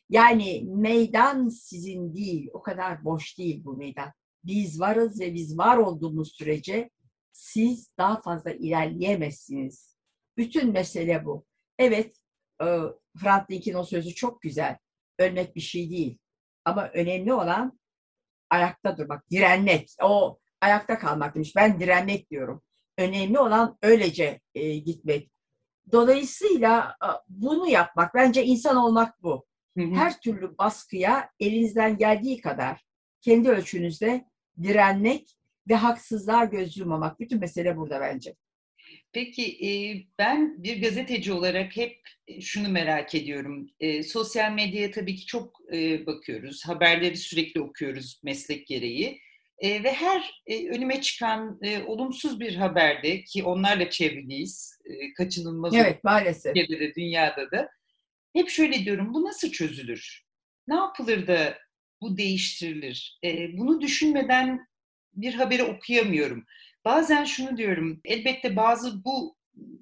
Yani 0.09 0.63
meydan 0.67 1.49
sizin 1.49 2.15
değil, 2.15 2.49
o 2.53 2.61
kadar 2.61 3.05
boş 3.05 3.37
değil 3.37 3.65
bu 3.65 3.77
meydan. 3.77 4.11
Biz 4.43 4.79
varız 4.79 5.19
ve 5.19 5.33
biz 5.33 5.57
var 5.57 5.77
olduğumuz 5.77 6.31
sürece 6.35 6.89
siz 7.31 7.91
daha 7.97 8.21
fazla 8.21 8.51
ilerleyemezsiniz. 8.51 9.97
Bütün 10.37 10.71
mesele 10.71 11.25
bu. 11.25 11.45
Evet, 11.79 12.15
Frank 13.21 13.49
Dink'in 13.49 13.73
o 13.73 13.83
sözü 13.83 14.15
çok 14.15 14.41
güzel. 14.41 14.77
Ölmek 15.19 15.55
bir 15.55 15.61
şey 15.61 15.89
değil. 15.89 16.17
Ama 16.65 16.89
önemli 16.93 17.33
olan 17.33 17.79
ayakta 18.49 18.97
durmak, 18.97 19.29
direnmek. 19.31 19.89
O 20.01 20.39
ayakta 20.61 20.99
kalmak 20.99 21.35
demiş. 21.35 21.55
Ben 21.55 21.79
direnmek 21.79 22.29
diyorum. 22.29 22.61
Önemli 22.97 23.39
olan 23.39 23.77
öylece 23.81 24.41
e, 24.55 24.77
gitmek. 24.77 25.31
Dolayısıyla 25.91 26.97
bunu 27.29 27.67
yapmak, 27.67 28.13
bence 28.13 28.45
insan 28.45 28.75
olmak 28.75 29.23
bu. 29.23 29.45
Hı 29.77 29.83
hı. 29.83 29.93
Her 29.93 30.19
türlü 30.19 30.57
baskıya 30.57 31.29
elinizden 31.39 31.97
geldiği 31.97 32.41
kadar 32.41 32.85
kendi 33.21 33.49
ölçünüzde 33.49 34.25
direnmek 34.61 35.37
ve 35.69 35.75
haksızlığa 35.75 36.45
göz 36.45 36.77
yummamak. 36.77 37.19
Bütün 37.19 37.39
mesele 37.39 37.77
burada 37.77 38.01
bence. 38.01 38.35
Peki 39.15 39.67
e, 39.67 39.69
ben 40.19 40.63
bir 40.63 40.81
gazeteci 40.81 41.33
olarak 41.33 41.77
hep 41.77 42.01
şunu 42.41 42.69
merak 42.69 43.15
ediyorum. 43.15 43.69
E, 43.79 44.03
sosyal 44.03 44.51
medyaya 44.51 44.91
tabii 44.91 45.15
ki 45.15 45.25
çok 45.25 45.59
e, 45.73 46.05
bakıyoruz. 46.05 46.65
Haberleri 46.65 47.17
sürekli 47.17 47.61
okuyoruz 47.61 48.19
meslek 48.23 48.67
gereği. 48.67 49.21
E, 49.59 49.83
ve 49.83 49.93
her 49.93 50.41
e, 50.47 50.69
önüme 50.69 51.01
çıkan 51.01 51.59
e, 51.61 51.83
olumsuz 51.83 52.39
bir 52.39 52.55
haberde 52.55 53.23
ki 53.23 53.43
onlarla 53.43 53.89
çevriliyiz, 53.89 54.79
e, 54.85 55.13
kaçınılmaz 55.13 55.73
Evet 55.75 56.03
maalesef. 56.03 56.55
Türkiye'de 56.55 56.79
de 56.79 56.95
dünyada 56.95 57.51
da 57.51 57.69
hep 58.33 58.49
şöyle 58.49 58.85
diyorum 58.85 59.13
bu 59.13 59.23
nasıl 59.23 59.51
çözülür? 59.51 60.25
Ne 60.67 60.75
yapılır 60.75 61.27
da 61.27 61.57
bu 62.01 62.17
değiştirilir? 62.17 63.19
E, 63.23 63.57
bunu 63.57 63.81
düşünmeden 63.81 64.67
bir 65.13 65.33
haberi 65.33 65.63
okuyamıyorum. 65.63 66.45
Bazen 66.85 67.23
şunu 67.23 67.57
diyorum, 67.57 68.01
elbette 68.05 68.55
bazı 68.55 69.05
bu 69.05 69.35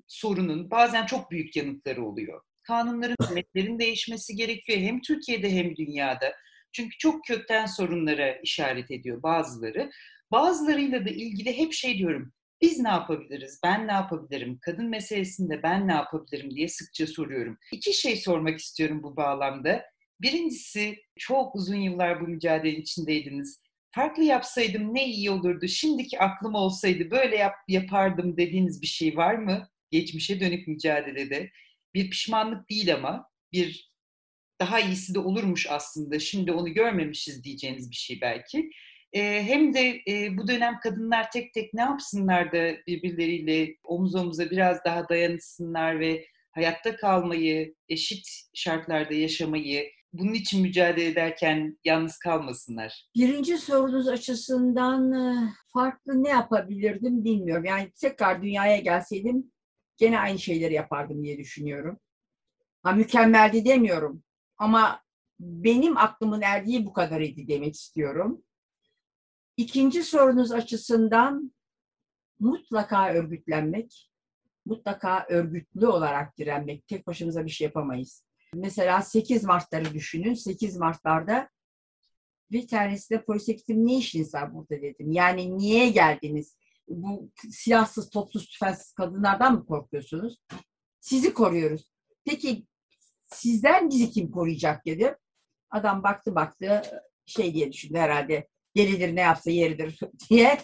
sorunun 0.08 0.72
bazen 0.72 1.06
çok 1.06 1.32
büyük 1.32 1.56
yanıtları 1.56 2.06
oluyor. 2.06 2.42
Kanunların, 2.64 3.16
hükümetlerin 3.24 3.80
değişmesi 3.80 4.36
gerekiyor 4.36 4.80
hem 4.80 5.02
Türkiye'de 5.02 5.52
hem 5.52 5.76
dünyada. 5.76 6.34
Çünkü 6.72 6.98
çok 6.98 7.26
kökten 7.26 7.66
sorunlara 7.66 8.36
işaret 8.36 8.92
ediyor 8.92 9.24
bazıları. 9.24 9.92
Bazılarıyla 10.32 11.06
da 11.06 11.10
ilgili 11.10 11.58
hep 11.58 11.74
şey 11.74 11.98
diyorum, 11.98 12.34
biz 12.62 12.80
ne 12.80 12.90
yapabiliriz, 12.90 13.60
ben 13.64 13.88
ne 13.88 13.92
yapabilirim, 13.92 14.60
kadın 14.62 14.90
meselesinde 14.90 15.64
ben 15.64 15.88
ne 15.88 15.94
yapabilirim 15.94 16.56
diye 16.56 16.68
sıkça 16.68 17.08
soruyorum. 17.08 17.58
İki 17.72 17.94
şey 17.94 18.16
sormak 18.16 18.60
istiyorum 18.60 19.04
bu 19.04 19.16
bağlamda. 19.16 19.86
Birincisi, 20.22 20.96
çok 21.20 21.56
uzun 21.56 21.76
yıllar 21.76 22.22
bu 22.22 22.28
mücadelenin 22.28 22.82
içindeydiniz 22.82 23.63
farklı 23.94 24.24
yapsaydım 24.24 24.96
ne 24.96 25.08
iyi 25.08 25.32
olurdu, 25.32 25.68
şimdiki 25.68 26.20
aklım 26.20 26.56
olsaydı 26.56 27.12
böyle 27.12 27.36
yap, 27.36 27.56
yapardım 27.68 28.38
dediğiniz 28.38 28.82
bir 28.82 28.88
şey 28.88 29.18
var 29.18 29.36
mı? 29.36 29.70
Geçmişe 29.92 30.40
dönük 30.40 30.68
mücadelede. 30.68 31.52
Bir 31.94 32.10
pişmanlık 32.10 32.70
değil 32.70 32.94
ama 32.94 33.30
bir 33.52 33.94
daha 34.62 34.80
iyisi 34.80 35.14
de 35.14 35.20
olurmuş 35.20 35.68
aslında. 35.70 36.20
Şimdi 36.20 36.52
onu 36.52 36.74
görmemişiz 36.74 37.44
diyeceğiniz 37.44 37.92
bir 37.92 37.96
şey 37.96 38.22
belki. 38.22 38.70
Ee, 39.14 39.44
hem 39.48 39.74
de 39.74 40.02
e, 40.08 40.38
bu 40.38 40.48
dönem 40.48 40.80
kadınlar 40.84 41.32
tek 41.32 41.54
tek 41.54 41.74
ne 41.74 41.82
yapsınlar 41.82 42.52
da 42.52 42.74
birbirleriyle 42.88 43.76
omuz 43.84 44.16
omuza 44.16 44.52
biraz 44.52 44.86
daha 44.86 45.10
dayanışsınlar 45.10 46.00
ve 46.00 46.26
hayatta 46.52 46.96
kalmayı, 46.96 47.76
eşit 47.90 48.28
şartlarda 48.54 49.14
yaşamayı, 49.14 49.90
bunun 50.14 50.34
için 50.34 50.62
mücadele 50.62 51.06
ederken 51.06 51.78
yalnız 51.84 52.18
kalmasınlar? 52.18 53.10
Birinci 53.16 53.58
sorunuz 53.58 54.08
açısından 54.08 55.12
e, 55.12 55.54
farklı 55.74 56.24
ne 56.24 56.30
yapabilirdim 56.30 57.24
bilmiyorum. 57.24 57.66
Yani 57.66 57.92
tekrar 58.02 58.42
dünyaya 58.42 58.78
gelseydim 58.78 59.52
gene 59.98 60.20
aynı 60.20 60.40
şeyleri 60.40 60.74
yapardım 60.74 61.24
diye 61.24 61.38
düşünüyorum. 61.38 62.00
Ha, 62.84 62.92
mükemmeldi 62.92 63.66
demiyorum 63.66 64.24
ama 64.58 65.02
benim 65.40 65.98
aklımın 65.98 66.42
erdiği 66.42 66.86
bu 66.86 66.94
kadar 66.94 67.22
idi 67.22 67.48
demek 67.48 67.76
istiyorum. 67.76 68.44
İkinci 69.58 70.04
sorunuz 70.04 70.52
açısından 70.52 71.54
mutlaka 72.40 73.14
örgütlenmek, 73.14 74.12
mutlaka 74.66 75.26
örgütlü 75.30 75.88
olarak 75.88 76.38
direnmek. 76.38 76.88
Tek 76.88 77.08
başımıza 77.08 77.46
bir 77.46 77.50
şey 77.50 77.66
yapamayız. 77.66 78.24
Mesela 78.54 79.02
8 79.02 79.44
Mart'ları 79.44 79.94
düşünün. 79.94 80.34
8 80.34 80.78
Mart'larda 80.78 81.50
bir 82.52 82.68
tanesi 82.68 83.10
de 83.10 83.24
polise 83.24 83.54
gittim. 83.54 83.88
Ne 83.88 83.98
işiniz 83.98 84.34
var 84.34 84.54
burada 84.54 84.82
dedim. 84.82 85.12
Yani 85.12 85.58
niye 85.58 85.90
geldiniz? 85.90 86.58
Bu 86.88 87.30
silahsız, 87.50 88.10
topsuz, 88.10 88.48
tüfeksiz 88.48 88.94
kadınlardan 88.94 89.54
mı 89.54 89.66
korkuyorsunuz? 89.66 90.38
Sizi 91.00 91.34
koruyoruz. 91.34 91.90
Peki 92.26 92.66
sizden 93.26 93.90
bizi 93.90 94.12
kim 94.12 94.32
koruyacak 94.32 94.86
dedim. 94.86 95.16
Adam 95.70 96.04
baktı 96.04 96.36
baktı 96.36 96.82
şey 97.26 97.54
diye 97.54 97.72
düşündü 97.72 97.98
herhalde. 97.98 98.48
Gelidir 98.76 99.16
ne 99.16 99.22
yapsa 99.22 99.52
yeridir 99.52 100.00
diye 100.30 100.62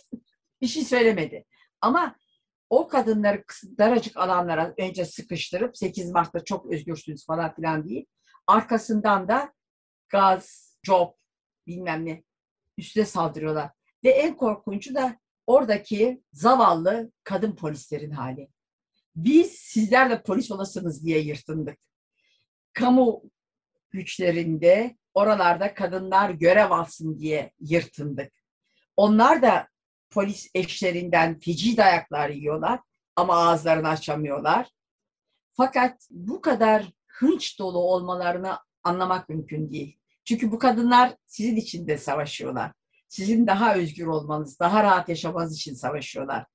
bir 0.62 0.68
şey 0.68 0.84
söylemedi. 0.84 1.46
Ama 1.82 2.16
o 2.70 2.88
kadınları 2.88 3.44
daracık 3.78 4.18
alanlara 4.18 4.74
önce 4.78 5.06
sıkıştırıp 5.06 5.78
8 5.78 6.12
Mart'ta 6.12 6.44
çok 6.44 6.66
özgürsünüz 6.66 7.26
falan 7.26 7.56
filan 7.56 7.90
değil. 7.90 8.06
Arkasından 8.48 9.28
da 9.28 9.54
gaz, 10.10 10.76
job, 10.84 11.14
bilmem 11.68 12.06
ne 12.06 12.24
üstüne 12.78 13.06
saldırıyorlar. 13.06 13.70
Ve 14.04 14.10
en 14.10 14.38
korkuncu 14.38 14.96
da 14.96 15.20
oradaki 15.48 16.24
zavallı 16.34 17.12
kadın 17.24 17.56
polislerin 17.56 18.12
hali. 18.12 18.50
Biz 19.16 19.52
sizler 19.52 20.10
de 20.10 20.22
polis 20.22 20.52
olasınız 20.52 21.06
diye 21.06 21.20
yırtındık. 21.20 21.78
Kamu 22.74 23.24
güçlerinde 23.92 24.98
oralarda 25.14 25.74
kadınlar 25.74 26.30
görev 26.30 26.72
alsın 26.72 27.20
diye 27.20 27.52
yırtındık. 27.60 28.34
Onlar 28.98 29.42
da 29.42 29.68
polis 30.10 30.50
eşlerinden 30.56 31.40
feci 31.40 31.78
dayaklar 31.78 32.30
yiyorlar 32.30 32.80
ama 33.16 33.34
ağızlarını 33.34 33.88
açamıyorlar. 33.88 34.68
Fakat 35.54 36.08
bu 36.12 36.42
kadar 36.42 36.86
hınç 37.08 37.60
dolu 37.60 37.78
olmalarını 37.78 38.58
anlamak 38.84 39.30
mümkün 39.30 39.70
değil. 39.72 40.00
Çünkü 40.26 40.52
bu 40.52 40.60
kadınlar 40.60 41.16
sizin 41.26 41.56
için 41.56 41.88
de 41.88 41.98
savaşıyorlar. 41.98 42.72
Sizin 43.08 43.48
daha 43.48 43.76
özgür 43.76 44.06
olmanız, 44.06 44.60
daha 44.60 44.84
rahat 44.84 45.10
yaşamanız 45.10 45.56
için 45.56 45.74
savaşıyorlar. 45.74 46.46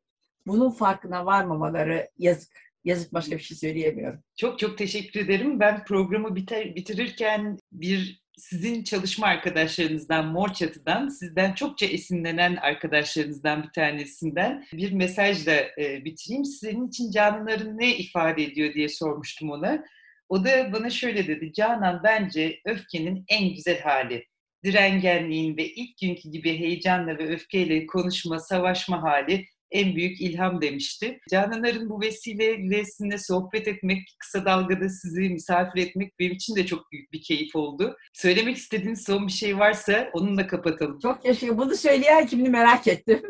Bunun 0.46 0.70
farkına 0.70 1.26
varmamaları 1.26 2.10
yazık. 2.18 2.64
Yazık 2.84 3.14
başka 3.14 3.32
bir 3.36 3.42
şey 3.42 3.56
söyleyemiyorum. 3.56 4.20
Çok 4.36 4.58
çok 4.58 4.78
teşekkür 4.78 5.20
ederim. 5.20 5.60
Ben 5.60 5.84
programı 5.84 6.36
biter, 6.36 6.76
bitirirken 6.76 7.58
bir 7.72 8.23
sizin 8.38 8.84
çalışma 8.84 9.26
arkadaşlarınızdan, 9.26 10.26
Mor 10.26 10.48
Çatı'dan, 10.48 11.08
sizden 11.08 11.54
çokça 11.54 11.86
esinlenen 11.86 12.56
arkadaşlarınızdan 12.56 13.62
bir 13.62 13.70
tanesinden 13.70 14.66
bir 14.72 14.92
mesajla 14.92 15.52
e, 15.52 16.04
bitireyim. 16.04 16.44
Senin 16.44 16.88
için 16.88 17.10
Cananların 17.10 17.78
ne 17.78 17.96
ifade 17.96 18.42
ediyor 18.42 18.74
diye 18.74 18.88
sormuştum 18.88 19.50
ona. 19.50 19.84
O 20.28 20.44
da 20.44 20.72
bana 20.72 20.90
şöyle 20.90 21.26
dedi, 21.26 21.52
Canan 21.52 22.00
bence 22.04 22.60
öfkenin 22.64 23.24
en 23.28 23.54
güzel 23.54 23.80
hali. 23.80 24.26
Direngenliğin 24.64 25.56
ve 25.56 25.66
ilk 25.66 25.98
günkü 25.98 26.30
gibi 26.30 26.58
heyecanla 26.58 27.18
ve 27.18 27.28
öfkeyle 27.28 27.86
konuşma, 27.86 28.38
savaşma 28.38 29.02
hali 29.02 29.44
en 29.74 29.96
büyük 29.96 30.20
ilham 30.20 30.62
demişti. 30.62 31.20
Canan 31.30 31.90
bu 31.90 32.00
vesileyle 32.00 32.84
sizinle 32.84 33.18
sohbet 33.18 33.68
etmek, 33.68 34.16
kısa 34.18 34.44
dalgada 34.44 34.88
sizi 34.88 35.20
misafir 35.20 35.82
etmek 35.82 36.18
benim 36.18 36.32
için 36.32 36.56
de 36.56 36.66
çok 36.66 36.92
büyük 36.92 37.12
bir 37.12 37.22
keyif 37.22 37.56
oldu. 37.56 37.96
Söylemek 38.12 38.56
istediğiniz 38.56 39.04
son 39.04 39.26
bir 39.26 39.32
şey 39.32 39.58
varsa 39.58 40.10
onunla 40.12 40.46
kapatalım. 40.46 40.98
Çok 40.98 41.24
yaşıyor. 41.24 41.58
Bunu 41.58 41.76
söyleyen 41.76 42.26
kimini 42.26 42.48
merak 42.48 42.88
ettim. 42.88 43.22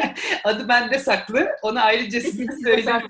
Adı 0.44 0.68
bende 0.68 0.98
saklı. 0.98 1.48
Onu 1.62 1.80
ayrıca 1.80 2.20
size 2.20 2.46
söyleyeyim. 2.64 3.00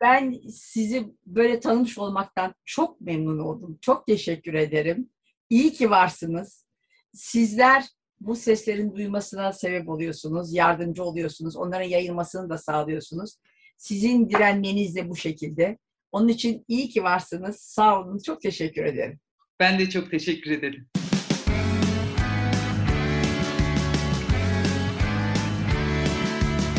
Ben 0.00 0.40
sizi 0.50 1.04
böyle 1.26 1.60
tanımış 1.60 1.98
olmaktan 1.98 2.54
çok 2.64 3.00
memnun 3.00 3.38
oldum. 3.38 3.78
Çok 3.80 4.06
teşekkür 4.06 4.54
ederim. 4.54 5.10
İyi 5.50 5.72
ki 5.72 5.90
varsınız. 5.90 6.66
Sizler 7.14 7.84
bu 8.26 8.36
seslerin 8.36 8.94
duymasına 8.94 9.52
sebep 9.52 9.88
oluyorsunuz, 9.88 10.54
yardımcı 10.54 11.04
oluyorsunuz, 11.04 11.56
onların 11.56 11.88
yayılmasını 11.88 12.50
da 12.50 12.58
sağlıyorsunuz. 12.58 13.36
Sizin 13.78 14.28
direnmeniz 14.28 14.96
de 14.96 15.08
bu 15.08 15.16
şekilde. 15.16 15.78
Onun 16.12 16.28
için 16.28 16.64
iyi 16.68 16.88
ki 16.88 17.02
varsınız. 17.02 17.56
Sağ 17.56 18.00
olun. 18.00 18.18
Çok 18.18 18.40
teşekkür 18.40 18.84
ederim. 18.84 19.20
Ben 19.60 19.78
de 19.78 19.90
çok 19.90 20.10
teşekkür 20.10 20.50
ederim. 20.50 20.88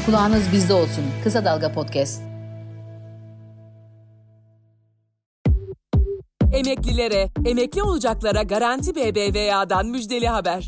Kulağınız 0.05 0.51
bizde 0.53 0.73
olsun. 0.73 1.03
Kısa 1.23 1.45
Dalga 1.45 1.71
Podcast. 1.71 2.21
Emeklilere, 6.53 7.29
emekli 7.45 7.83
olacaklara 7.83 8.43
Garanti 8.43 8.95
BBVA'dan 8.95 9.87
müjdeli 9.87 10.27
haber. 10.27 10.67